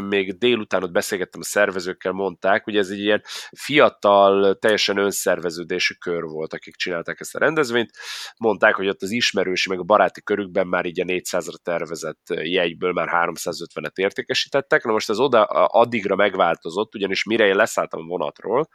[0.00, 6.22] még délután ott beszélgettem a szervezőkkel, mondták, hogy ez egy ilyen fiatal, teljesen önszerveződésű kör
[6.22, 7.90] volt, akik csinálták ezt a rendezvényt.
[8.36, 12.92] Mondták, hogy ott az ismerősi, meg a baráti körükben már így a 400-ra tervezett jegyből
[12.92, 14.84] már 350-et értékesítettek.
[14.84, 18.68] Na most ez oda addigra megváltozott, ugyanis mire én leszálltam a vonatról,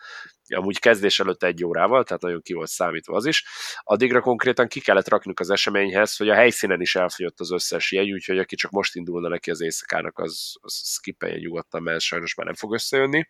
[0.55, 3.45] amúgy kezdés előtt egy órával, tehát nagyon ki volt számítva az is.
[3.83, 8.11] Addigra konkrétan ki kellett raknunk az eseményhez, hogy a helyszínen is elfogyott az összes jegy,
[8.11, 12.45] úgyhogy aki csak most indulna neki az éjszakának, az, az skippelje nyugodtan, mert sajnos már
[12.45, 13.27] nem fog összejönni.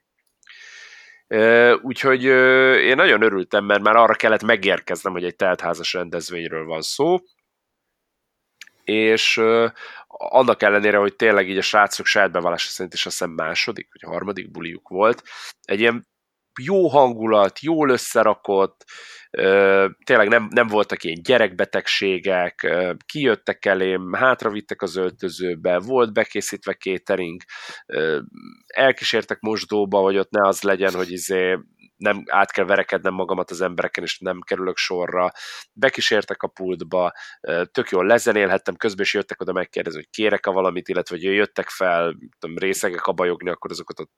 [1.82, 2.24] Úgyhogy
[2.84, 7.18] én nagyon örültem, mert már arra kellett megérkeznem, hogy egy teltházas rendezvényről van szó,
[8.84, 9.42] és
[10.08, 14.12] annak ellenére, hogy tényleg így a srácok saját bevallása szerint is azt hiszem második, vagy
[14.12, 15.24] harmadik buliuk volt,
[15.62, 16.09] egy ilyen
[16.62, 18.84] jó hangulat, jól összerakott,
[20.04, 27.42] tényleg nem, nem voltak ilyen gyerekbetegségek, kijöttek elém, hátravittek az öltözőbe, volt bekészítve catering,
[28.68, 31.58] elkísértek mosdóba, hogy ott ne az legyen, hogy izé
[31.98, 35.32] nem át kell verekednem magamat az embereken, és nem kerülök sorra.
[35.74, 37.12] Bekísértek a pultba,
[37.72, 42.16] tök jól lezenélhettem, közben is jöttek oda megkérdezni, hogy kérek-e valamit, illetve hogy jöttek fel,
[42.40, 44.12] tudom, részegek abajogni, akkor azokat ott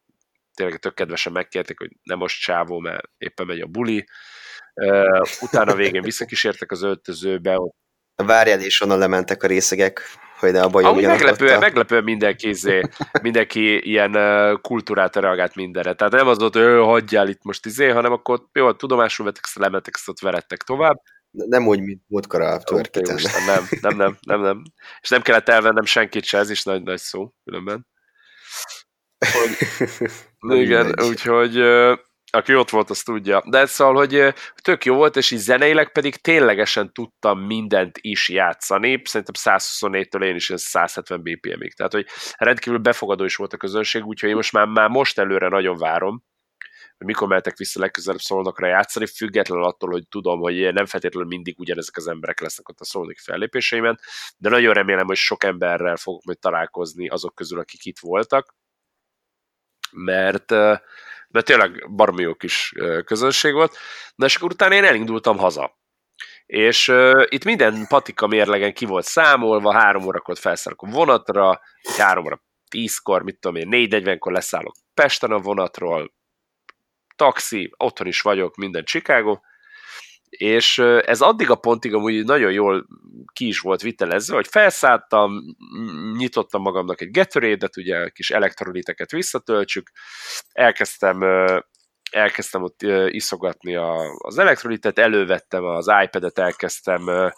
[0.62, 4.08] tényleg tök kedvesen megkérték, hogy nem most csávó, mert éppen megy a buli.
[4.74, 7.58] Uh, utána végén visszakísértek az öltözőbe.
[8.16, 10.02] Várjál, és onnan lementek a részegek,
[10.40, 12.82] hogy ne a bajom meglepően, meglepően mindenki, izé,
[13.22, 14.18] mindenki ilyen
[14.62, 15.94] kultúrát reagált mindenre.
[15.94, 19.58] Tehát nem az volt, hogy hagyjál itt most izé, hanem akkor jó, tudomásul vettek, ezt
[19.58, 21.02] lementek, ott verettek tovább.
[21.32, 23.20] Nem úgy, mint múltkor a törkiten.
[23.46, 24.64] Nem, nem, nem, nem, nem.
[25.02, 27.88] És nem kellett elvennem senkit se, ez is nagy, nagy szó különben.
[29.18, 29.58] Hogy,
[30.50, 31.58] igen, úgyhogy
[32.34, 33.44] aki ott volt, azt tudja.
[33.46, 39.02] De szóval, hogy tök jó volt, és így zeneileg pedig ténylegesen tudtam mindent is játszani.
[39.04, 41.74] Szerintem 124-től én is 170 BPM-ig.
[41.74, 45.48] Tehát, hogy rendkívül befogadó is volt a közönség, úgyhogy én most már, már most előre
[45.48, 46.24] nagyon várom,
[46.98, 51.60] hogy mikor mehetek vissza legközelebb szolnokra játszani, függetlenül attól, hogy tudom, hogy nem feltétlenül mindig
[51.60, 54.00] ugyanezek az emberek lesznek ott a szolnok fellépéseimen,
[54.38, 58.56] de nagyon remélem, hogy sok emberrel fogok majd találkozni azok közül, akik itt voltak,
[59.92, 60.50] mert,
[61.28, 62.74] mert tényleg baromi jó kis
[63.06, 63.78] közönség volt.
[64.16, 65.80] Na és akkor utána én elindultam haza.
[66.46, 71.62] És uh, itt minden patika mérlegen ki volt számolva, három órakor felszállok a vonatra,
[71.98, 76.14] három óra tízkor, mit tudom én, 4.40-kor leszállok Pesten a vonatról,
[77.16, 79.40] taxi, otthon is vagyok, minden Chicago,
[80.38, 82.88] és ez addig a pontig amúgy nagyon jól
[83.34, 85.32] ki is volt vitelezve, hogy felszálltam,
[86.18, 89.92] nyitottam magamnak egy gatorade ugye kis elektroliteket visszatöltsük,
[90.52, 91.24] elkezdtem
[92.12, 93.76] elkezdtem ott iszogatni
[94.18, 97.32] az elektrolitet, elővettem az iPad-et, elkezdtem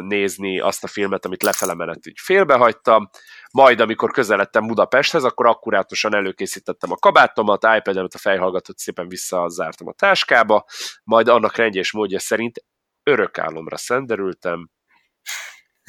[0.00, 3.10] nézni azt a filmet, amit lefele menet így félbehagytam,
[3.50, 9.92] majd amikor közeledtem Budapesthez, akkor akkurátusan előkészítettem a kabátomat, iPad-emet, a fejhallgatót szépen visszazártam a
[9.92, 10.64] táskába,
[11.04, 12.64] majd annak rendje és módja szerint
[13.02, 14.70] örök álomra szenderültem,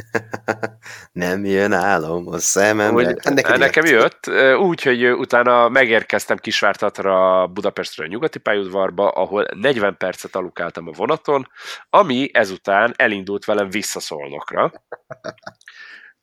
[1.12, 3.16] nem jön álom a szemembe.
[3.24, 10.36] Nekem, nekem jött, úgy, hogy utána megérkeztem Kisvártatra Budapestről a nyugati pályaudvarba, ahol 40 percet
[10.36, 11.47] alukáltam a vonaton,
[11.89, 14.72] ami ezután elindult velem visszaszolnokra.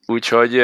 [0.05, 0.57] Úgyhogy,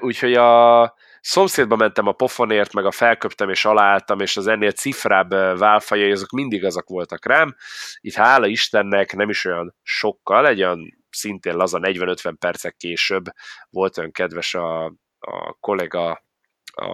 [0.00, 5.30] úgyhogy a szomszédba mentem a pofonért, meg a felköptem és alálltam, és az ennél cifrább
[5.58, 7.56] válfajai, azok mindig azok voltak rám.
[8.00, 13.24] Itt hála Istennek nem is olyan sokkal, egy olyan szintén laza 40-50 percek később
[13.70, 14.84] volt olyan kedves a,
[15.18, 16.24] a kollega,
[16.72, 16.88] a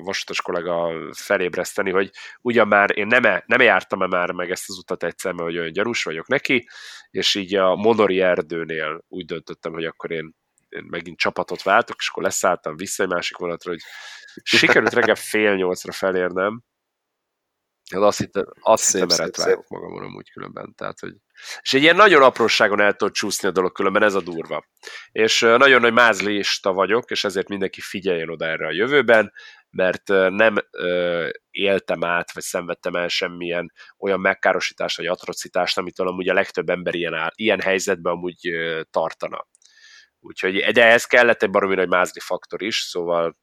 [0.00, 2.10] vasutas kollega felébreszteni, hogy
[2.40, 5.58] ugyan már én nem, -e, nem jártam-e már meg ezt az utat egyszer, mert hogy
[5.58, 6.68] olyan gyanús vagyok neki,
[7.10, 10.34] és így a Monori erdőnél úgy döntöttem, hogy akkor én,
[10.68, 13.80] én megint csapatot váltok, és akkor leszálltam vissza egy másik vonatra, hogy
[14.42, 16.62] sikerült reggel fél nyolcra felérnem,
[17.92, 19.58] Hát azt hittem, azt szép, hittem szép, szép.
[19.68, 20.74] magamon amúgy különben.
[20.76, 21.12] Tehát, hogy...
[21.60, 24.64] És egy ilyen nagyon apróságon el tudod csúszni a dolog különben, ez a durva.
[25.12, 29.32] És nagyon nagy mázlista vagyok, és ezért mindenki figyeljen oda erre a jövőben,
[29.70, 36.28] mert nem ö, éltem át, vagy szenvedtem el semmilyen olyan megkárosítást, vagy atrocitást, amitől amúgy
[36.28, 39.46] a legtöbb ember ilyen, áll, ilyen helyzetben amúgy ö, tartana.
[40.20, 43.36] Úgyhogy, de ehhez kellett egy baromi nagy mázli faktor is, szóval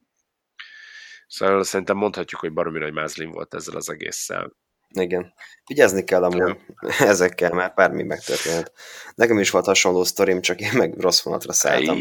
[1.30, 4.52] Szóval szerintem mondhatjuk, hogy baromi nagy mázlim volt ezzel az egésszel.
[4.90, 5.34] Igen.
[5.66, 6.58] Vigyázni kell amúgy ja.
[7.14, 8.72] ezekkel, mert bármi megtörténhet.
[9.16, 11.98] Nekem is volt hasonló sztorim, csak én meg rossz vonatra szálltam.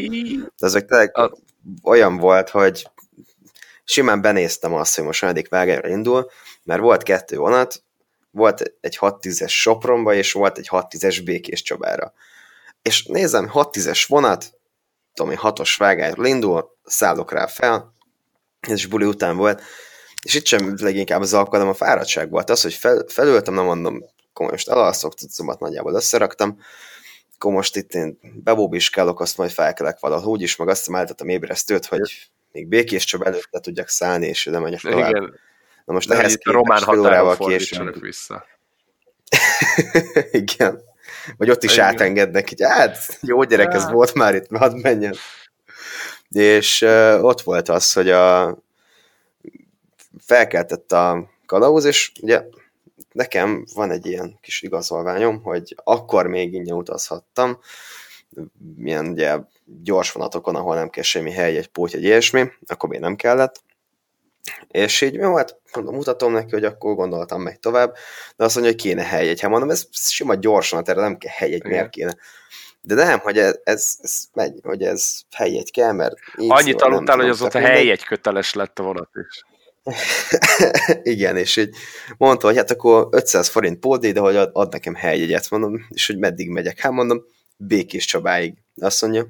[0.57, 1.37] De ezek tényleg a...
[1.83, 2.87] olyan volt, hogy
[3.83, 6.31] simán benéztem azt, hogy most negyedik vágányra indul,
[6.63, 7.83] mert volt kettő vonat,
[8.31, 12.13] volt egy 6-10-es Sopronba, és volt egy 6-10-es Békés Csabára.
[12.81, 14.53] És nézem, 6-10-es vonat,
[15.13, 17.97] tudom én, 6-os vágányra indul, szállok rá fel,
[18.59, 19.61] ez is buli után volt,
[20.23, 22.49] és itt sem leginkább az alkalom a fáradtság volt.
[22.49, 26.59] Az, hogy fel, felültem, nem mondom, akkor most elalszok, tudomat nagyjából összeraktam,
[27.35, 32.29] akkor most itt én bebóbiskálok, azt majd felkelek valahol, úgyis meg azt állítottam ébresztőt, hogy
[32.51, 35.09] még békés csak előtt le tudjak szállni, és nem megyek tovább.
[35.09, 35.39] Igen.
[35.85, 38.01] Na most De ehhez a román határról később.
[38.01, 38.45] vissza.
[40.31, 40.81] Igen.
[41.37, 41.85] Vagy ott is Igen.
[41.85, 45.15] átengednek, hogy hát jó gyerek, ez volt már itt, hadd menjen
[46.31, 46.81] és
[47.21, 48.57] ott volt az, hogy a
[50.19, 52.43] felkeltett a kalauz, és ugye
[53.11, 57.59] nekem van egy ilyen kis igazolványom, hogy akkor még ingyen utazhattam,
[58.75, 59.37] milyen ugye
[59.83, 63.61] gyors vonatokon, ahol nem kell semmi hely, egy pót, egy ilyesmi, akkor még nem kellett.
[64.67, 67.95] És így, jó, hát mondom, mutatom neki, hogy akkor gondoltam meg tovább,
[68.35, 69.39] de azt mondja, hogy kéne hely egy.
[69.39, 72.15] Hát mondom, ez sima gyorsan, erre nem kell hely egy, miért kéne.
[72.81, 76.15] De nem, hogy ez, ez, ez megy, hogy ez helyjegy kell, mert...
[76.35, 79.43] Annyit aludtál, hogy az ott a helyjegy köteles lett a vonat is.
[81.03, 81.75] Igen, és így
[82.17, 86.07] mondta, hogy hát akkor 500 forint pódi, de hogy ad, ad nekem helyjegyet, mondom, és
[86.07, 86.79] hogy meddig megyek.
[86.79, 87.23] Hát mondom,
[87.57, 88.53] Békés Csabáig.
[88.79, 89.27] Azt mondja,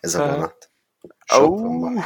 [0.00, 0.70] ez a vonat.
[1.36, 2.00] Oh.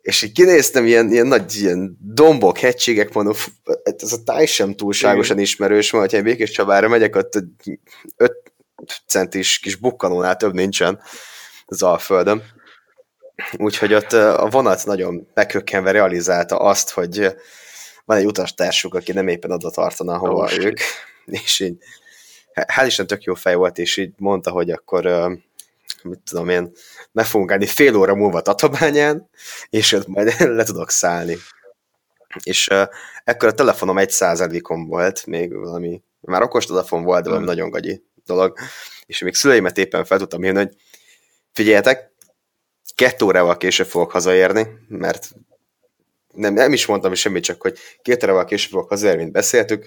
[0.00, 3.34] És így kinéztem, ilyen, ilyen nagy ilyen dombok, hegységek, mondom,
[3.82, 7.34] ez a táj sem túlságosan ismerős, mert ha Békés Csabára megyek, ott
[8.16, 8.32] 5
[9.06, 11.00] centis kis bukkanónál több nincsen
[11.66, 12.42] az Alföldön.
[13.56, 17.34] Úgyhogy ott a vonat nagyon meghökkenve realizálta azt, hogy
[18.04, 20.78] van egy utastársuk, aki nem éppen oda tartana, hova oh, ők,
[21.24, 21.76] és így
[22.54, 25.04] hál' Isten tök jó fej volt, és így mondta, hogy akkor
[26.02, 26.72] mit tudom én,
[27.12, 29.28] meg fogunk állni fél óra múlva Tatabányán,
[29.70, 31.36] és ott majd le tudok szállni.
[32.42, 32.86] És uh,
[33.24, 37.48] ekkor a telefonom egy százalékon volt, még valami, már okos telefon volt, de valami mm.
[37.48, 38.58] nagyon gagyi dolog,
[39.06, 40.76] és még szüleimet éppen fel tudtam írni, hogy
[41.52, 42.10] figyeljetek,
[42.94, 45.30] kettő órával később fogok hazaérni, mert
[46.34, 49.86] nem, nem is mondtam semmit, csak hogy két órával később fogok hazaérni, mint beszéltük,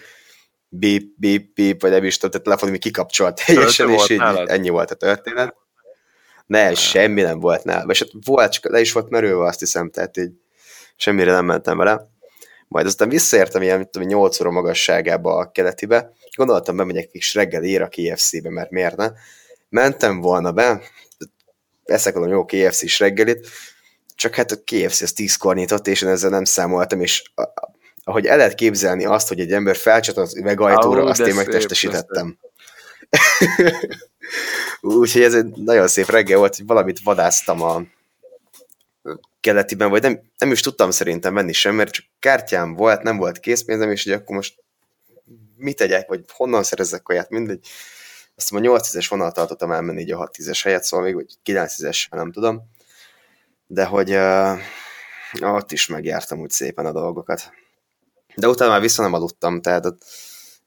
[0.67, 4.69] bip, bip, bip, vagy nem is tudom, a telefon mi kikapcsolt teljesen, és így ennyi
[4.69, 5.55] volt a történet.
[6.45, 6.75] Ne, ah.
[6.75, 7.91] semmi nem volt nála.
[7.91, 10.31] És hát volt, csak le is volt merülve, azt hiszem, tehát így
[10.95, 12.09] semmire nem mentem vele.
[12.70, 17.84] Majd aztán visszaértem ilyen, mit tudom, 8 óra magasságába a keletibe, gondoltam, bemegyek kis reggel
[17.84, 19.11] a KFC-be, mert miért ne?
[19.70, 20.82] Mentem volna be,
[21.84, 23.47] eszek a jó KFC-s reggelit,
[24.15, 27.32] csak hát a KFC az 10-kor nyitott, és én ezzel nem számoltam, és
[28.03, 32.38] ahogy el lehet képzelni azt, hogy egy ember felcsat az üvegajtóra, azt én megtestesítettem.
[34.82, 37.82] Úgyhogy ez egy nagyon szép reggel volt, hogy valamit vadáztam a
[39.39, 43.39] keletiben, vagy nem, nem is tudtam szerintem menni sem, mert csak kártyám volt, nem volt
[43.39, 44.64] készpénzem, és hogy akkor most
[45.58, 47.68] mit tegyek, vagy honnan szerezzek kaját, mindegy.
[48.36, 51.16] Azt mondom, a 8 10-es vonal tartottam elmenni így a 6 10-es helyet, szóval még
[51.16, 52.70] vagy 9 10-es, nem tudom.
[53.68, 54.60] De hogy uh,
[55.41, 57.52] ott is megjártam úgy szépen a dolgokat.
[58.36, 60.02] De utána már vissza nem aludtam, tehát ott,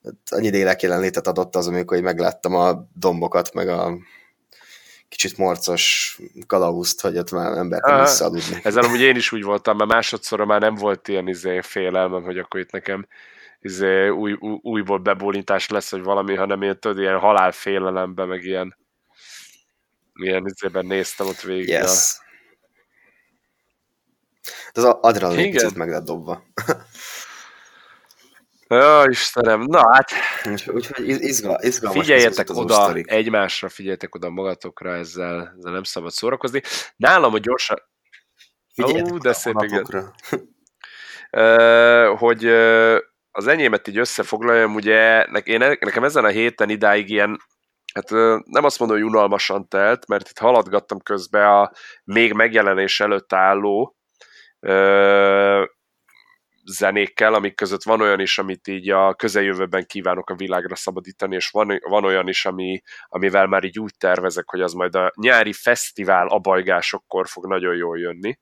[0.03, 3.99] ott annyi délek jelenlétet adott az, amikor megláttam a dombokat, meg a
[5.13, 8.61] kicsit morcos kalauzt, hogy ott már ember nem visszaaludni.
[8.63, 12.39] Ezzel amúgy én is úgy voltam, mert másodszorra már nem volt ilyen izé, félelmem, hogy
[12.39, 13.07] akkor itt nekem
[13.61, 18.77] izé, új, új, újból bebólintás lesz, vagy valami, hanem én tudod, ilyen halálfélelemben, meg ilyen
[20.15, 21.69] ilyen izében néztem ott végig.
[21.69, 22.17] Yes.
[24.73, 24.81] A...
[24.81, 26.45] Az adrenalin picit meg lett dobva.
[28.73, 30.11] Ja, Istenem, na hát...
[30.67, 32.01] Úgyhogy izgal, izgalmas.
[32.01, 33.11] Figyeljetek oda sztorik.
[33.11, 36.63] egymásra, figyeljetek oda magatokra, ezzel, ezzel nem szabad szórakozni.
[36.97, 37.77] Nálam, hogy gyorsan...
[38.75, 40.13] Figyeljetek Ó, de szép, igen.
[41.31, 42.99] uh, hogy uh,
[43.31, 47.39] az enyémet így összefoglaljam, ugye én, nekem ezen a héten idáig ilyen
[47.95, 48.11] hát
[48.45, 51.73] nem azt mondom, hogy unalmasan telt, mert itt haladgattam közbe a
[52.05, 53.97] még megjelenés előtt álló
[56.65, 61.49] zenékkel, amik között van olyan is, amit így a közeljövőben kívánok a világra szabadítani, és
[61.49, 65.53] van, van olyan is, ami, amivel már így úgy tervezek, hogy az majd a nyári
[65.53, 68.39] fesztivál abajgásokkor fog nagyon jól jönni.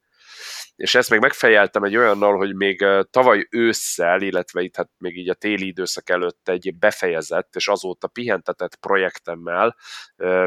[0.76, 5.28] És ezt még megfejeltem egy olyannal, hogy még tavaly ősszel, illetve itt hát még így
[5.28, 9.76] a téli időszak előtt egy befejezett, és azóta pihentetett projektemmel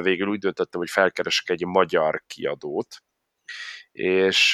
[0.01, 3.03] végül úgy döntöttem, hogy felkeresek egy magyar kiadót,
[3.93, 4.51] és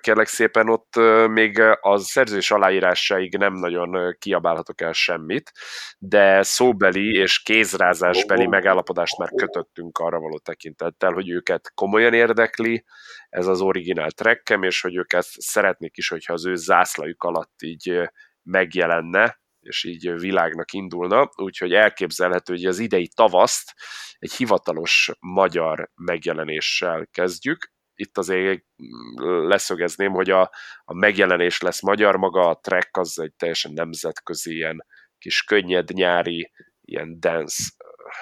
[0.00, 0.96] kérlek szépen ott
[1.28, 5.52] még a szerzős aláírásaig nem nagyon kiabálhatok el semmit,
[5.98, 12.84] de szóbeli és kézrázásbeli megállapodást már kötöttünk arra való tekintettel, hogy őket komolyan érdekli,
[13.28, 18.10] ez az originál trekkem, és hogy őket szeretnék is, hogyha az ő zászlajuk alatt így
[18.42, 23.74] megjelenne, és így világnak indulna, úgyhogy elképzelhető, hogy az idei tavaszt
[24.18, 28.64] egy hivatalos magyar megjelenéssel kezdjük, itt azért
[29.22, 30.50] leszögezném, hogy a,
[30.84, 34.86] a megjelenés lesz magyar, maga a track az egy teljesen nemzetközi ilyen
[35.18, 37.62] kis könnyed nyári ilyen dance,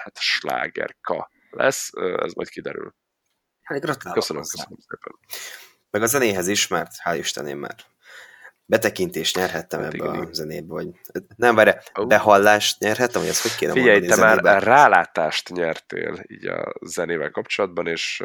[0.03, 2.95] hát slágerka lesz, ez majd kiderül.
[3.63, 4.21] Hát gratulálok.
[4.21, 5.19] Köszönöm, köszönöm szépen.
[5.91, 7.77] Meg a zenéhez is, mert hál' Isteném már
[8.71, 10.27] betekintést nyerhettem hát ebbe igen.
[10.27, 10.89] a zenébe, vagy
[11.37, 12.07] nem, várj, oh.
[12.07, 14.43] behallást nyerhettem, hogy ezt hogy kéne Figyelj, te zenébe?
[14.43, 18.23] már rálátást nyertél így a zenével kapcsolatban, és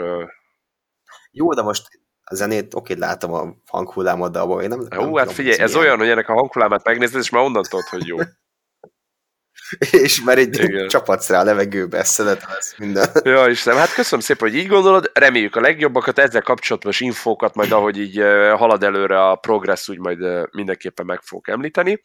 [1.32, 1.88] jó, de most
[2.24, 4.80] a zenét, oké, látom a hanghullámot, de abban én nem...
[4.80, 7.86] Hú, nem hát figyelj, ez olyan, hogy ennek a hanghullámát megnézed, és már onnan tudod,
[7.86, 8.18] hogy jó.
[10.04, 10.88] és már egy Igen.
[10.88, 13.10] csapatsz rá a levegőbe, szeretem ezt minden.
[13.24, 17.72] Ja, Istenem, hát köszönöm szépen, hogy így gondolod, reméljük a legjobbakat, ezzel kapcsolatos infókat majd,
[17.72, 22.02] ahogy így eh, halad előre a progress, úgy majd eh, mindenképpen meg fogok említeni.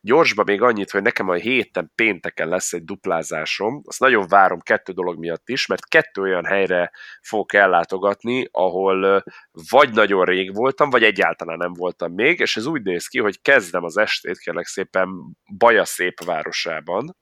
[0.00, 4.92] Gyorsba még annyit, hogy nekem a héten pénteken lesz egy duplázásom, azt nagyon várom kettő
[4.92, 6.90] dolog miatt is, mert kettő olyan helyre
[7.20, 9.24] fogok ellátogatni, ahol
[9.70, 13.40] vagy nagyon rég voltam, vagy egyáltalán nem voltam még, és ez úgy néz ki, hogy
[13.40, 15.08] kezdem az estét, kérlek szépen,
[15.56, 17.16] Baja szép városában,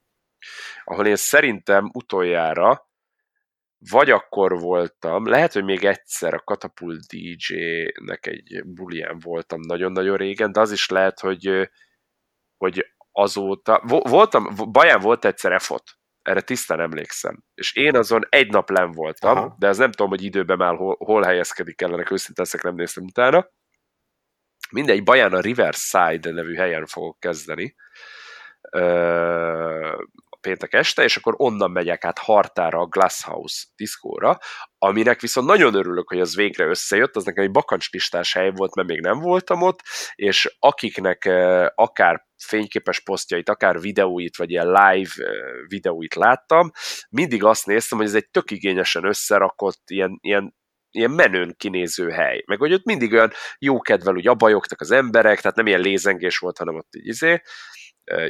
[0.84, 2.86] ahol én szerintem utoljára
[3.90, 10.52] vagy akkor voltam, lehet, hogy még egyszer a Katapult DJ-nek egy bulián voltam nagyon-nagyon régen,
[10.52, 11.70] de az is lehet, hogy
[12.56, 15.82] hogy azóta, voltam, baján volt egyszer EFOT,
[16.22, 17.42] erre tisztán emlékszem.
[17.54, 19.56] És én azon egy nap len voltam, Aha.
[19.58, 23.04] de ez nem tudom, hogy időben már hol, hol helyezkedik ellenek, őszintén ezek nem néztem
[23.04, 23.50] utána.
[24.70, 27.74] Mindegy, Baján a Riverside nevű helyen fogok kezdeni
[30.46, 34.38] péntek este, és akkor onnan megyek át Hartára a Glasshouse diszkóra,
[34.78, 38.88] aminek viszont nagyon örülök, hogy az végre összejött, az nekem egy bakancslistás hely volt, mert
[38.88, 39.80] még nem voltam ott,
[40.14, 45.32] és akiknek eh, akár fényképes posztjait, akár videóit, vagy ilyen live eh,
[45.68, 46.70] videóit láttam,
[47.10, 50.54] mindig azt néztem, hogy ez egy tök igényesen összerakott, ilyen, ilyen
[50.90, 52.42] ilyen menőn kinéző hely.
[52.46, 56.38] Meg hogy ott mindig olyan jó kedvel úgy abajogtak az emberek, tehát nem ilyen lézengés
[56.38, 57.40] volt, hanem ott így izé,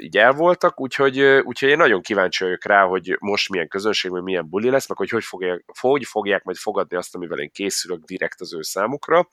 [0.00, 4.22] így el voltak, úgyhogy, úgyhogy én nagyon kíváncsi vagyok rá, hogy most milyen közönség, vagy
[4.22, 8.04] milyen buli lesz, meg hogy hogy fogják, hogy fogják majd fogadni azt, amivel én készülök
[8.04, 9.30] direkt az ő számukra.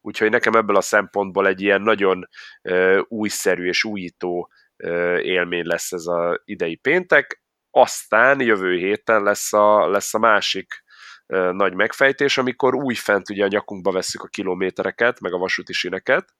[0.00, 2.28] Úgyhogy nekem ebből a szempontból egy ilyen nagyon
[2.62, 4.50] uh, újszerű és újító
[4.84, 7.42] uh, élmény lesz ez az idei péntek.
[7.70, 10.82] Aztán jövő héten lesz a, lesz a másik
[11.52, 16.34] nagy megfejtés, amikor újfent ugye a nyakunkba vesszük a kilométereket, meg a vasúti sineket,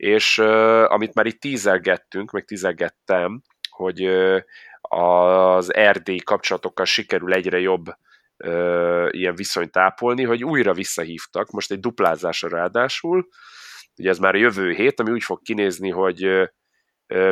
[0.00, 4.40] és uh, amit már itt tízelgettünk, meg tízelgettem, hogy uh,
[4.80, 7.86] az erdély kapcsolatokkal sikerül egyre jobb
[8.36, 13.28] ö, ilyen viszonyt ápolni, hogy újra visszahívtak, most egy duplázásra ráadásul,
[13.96, 16.50] ugye ez már a jövő hét, ami úgy fog kinézni, hogy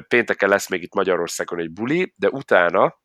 [0.09, 3.01] pénteken lesz még itt Magyarországon egy buli, de utána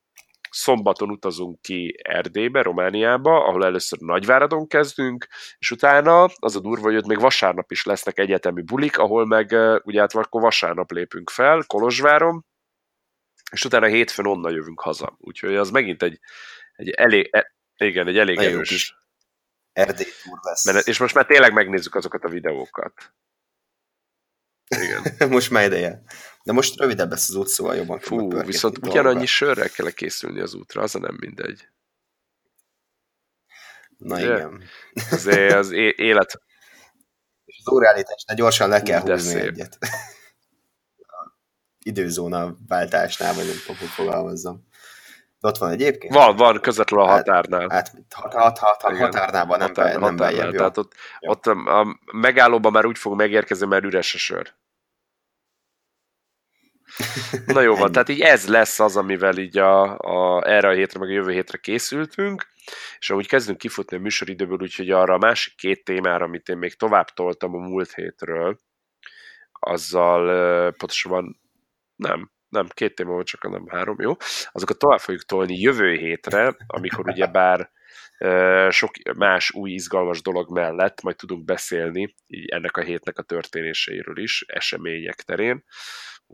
[0.53, 5.27] szombaton utazunk ki Erdélybe, Romániába, ahol először Nagyváradon kezdünk,
[5.57, 9.55] és utána az a durva, hogy ott még vasárnap is lesznek egyetemi bulik, ahol meg
[9.83, 12.45] ugye hát akkor vasárnap lépünk fel, Kolozsváron,
[13.51, 15.15] és utána hétfőn onnan jövünk haza.
[15.17, 16.19] Úgyhogy az megint egy,
[16.75, 18.95] egy elég, e, igen, egy elég Nagyon erős.
[19.73, 20.65] Erdély túr lesz.
[20.65, 23.13] Mert, és most már tényleg megnézzük azokat a videókat.
[24.67, 25.01] Igen.
[25.35, 26.01] most már ideje.
[26.43, 30.53] De most rövidebb lesz az út, szóval jobban Fú, viszont ugyanannyi sörrel kell készülni az
[30.53, 31.67] útra, az nem mindegy.
[33.97, 34.63] Na De, igen.
[35.11, 36.41] Azért az élet...
[37.45, 39.41] És az órállításnál gyorsan le kell húzni szép.
[39.41, 39.77] egyet.
[41.83, 44.67] időzóna váltásnál, vagy nem tudom, hogy fogalmazzam.
[45.39, 46.13] De ott van egyébként?
[46.13, 47.69] Van, van, közvetlenül a határnál.
[47.69, 50.55] Hát, hat, hat, hat, hat, határnában nem, határ, nem beljebb.
[50.55, 54.53] Tehát ott, ott a megállóban már úgy fog megérkezni, mert üres a sör.
[57.45, 60.99] Na jó van, tehát így ez lesz az, amivel így a, a, erre a hétre,
[60.99, 62.47] meg a jövő hétre készültünk,
[62.99, 66.75] és ahogy kezdünk kifutni a műsoridőből, úgyhogy arra a másik két témára, amit én még
[66.75, 68.59] tovább toltam a múlt hétről,
[69.51, 71.39] azzal pontosabban
[71.95, 74.15] nem, nem, két téma van, csak nem három, jó?
[74.51, 77.71] Azokat tovább fogjuk tolni jövő hétre, amikor ugye bár
[78.69, 84.17] sok más új izgalmas dolog mellett majd tudunk beszélni így ennek a hétnek a történéseiről
[84.17, 85.63] is, események terén,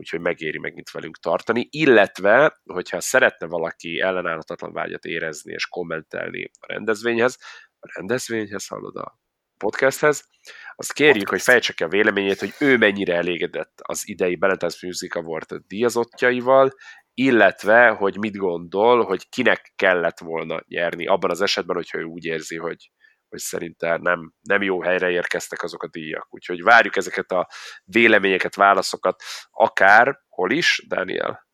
[0.00, 6.72] úgyhogy megéri megint velünk tartani, illetve, hogyha szeretne valaki ellenállhatatlan vágyat érezni és kommentelni a
[6.72, 7.38] rendezvényhez,
[7.78, 9.18] a rendezvényhez hallod a
[9.56, 10.28] podcasthez,
[10.76, 11.44] azt kérjük, Podcast.
[11.44, 16.70] hogy fejtse ki a véleményét, hogy ő mennyire elégedett az idei Balance Music Award díjazottjaival,
[17.14, 22.24] illetve, hogy mit gondol, hogy kinek kellett volna nyerni abban az esetben, hogyha ő úgy
[22.24, 22.90] érzi, hogy,
[23.30, 26.26] hogy szerintem nem, nem jó helyre érkeztek azok a díjak.
[26.30, 27.48] Úgyhogy várjuk ezeket a
[27.84, 31.48] véleményeket, válaszokat, akár hol is, Daniel?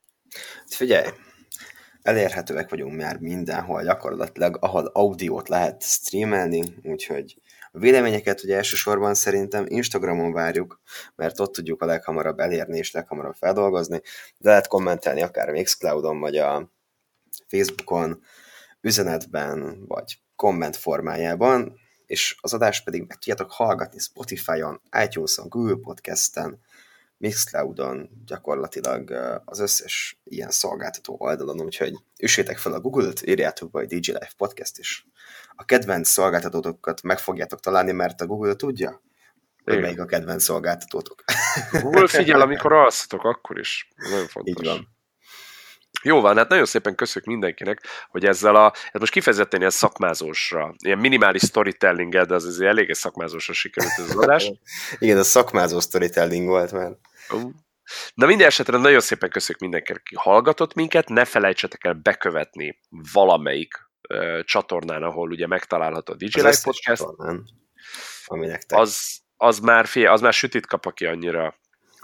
[0.67, 1.09] Figyelj,
[2.03, 9.65] elérhetőek vagyunk már mindenhol, gyakorlatilag, ahol audiót lehet streamelni, úgyhogy a véleményeket ugye elsősorban szerintem
[9.69, 10.81] Instagramon várjuk,
[11.15, 14.01] mert ott tudjuk a leghamarabb elérni és leghamarabb feldolgozni,
[14.39, 16.71] de lehet kommentelni akár a Mixcloudon, vagy a
[17.47, 18.23] Facebookon,
[18.81, 26.61] üzenetben, vagy komment formájában, és az adást pedig meg tudjátok hallgatni Spotify-on, iTunes-on, Google Podcast-en,
[27.19, 29.11] Mixcloudon, gyakorlatilag
[29.45, 34.33] az összes ilyen szolgáltató oldalon, úgyhogy üssétek fel a Google-t, írjátok be a DJ Life
[34.37, 35.07] Podcast is.
[35.55, 39.03] A kedvenc szolgáltatótokat meg fogjátok találni, mert a Google tudja,
[39.65, 41.25] hogy melyik a kedvenc szolgáltatótok.
[41.83, 43.89] Google figyel, amikor alszatok, akkor is.
[43.97, 44.55] Nagyon fontos.
[44.57, 44.96] Így van.
[46.07, 50.75] Jó van, hát nagyon szépen köszönjük mindenkinek, hogy ezzel a, hát most kifejezetten ilyen szakmázósra,
[50.85, 54.53] ilyen minimális storytelling de az azért eléggé szakmázósra sikerült ez az adás.
[54.99, 56.97] Igen, a szakmázó storytelling volt már.
[58.15, 62.81] Na minden esetre nagyon szépen köszönjük mindenkinek, aki hallgatott minket, ne felejtsetek el bekövetni
[63.13, 63.75] valamelyik
[64.09, 67.03] uh, csatornán, ahol ugye megtalálható a DJ Live Podcast.
[67.03, 67.45] Csatornán,
[68.27, 71.55] ami Az, az már, fél, az már sütit kap, aki annyira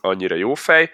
[0.02, 0.90] annyira jó fej.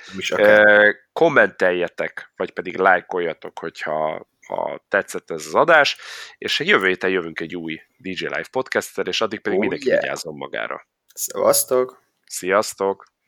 [1.13, 5.97] Kommenteljetek, vagy pedig lájkoljatok, hogyha ha tetszett ez az adás,
[6.39, 10.01] és jövő héten jövünk egy új DJ Live podcasttel, és addig pedig oh, mindenki yeah.
[10.01, 10.87] vigyázzon magára.
[11.15, 12.03] Szevasztok!
[12.27, 13.13] Sziasztok!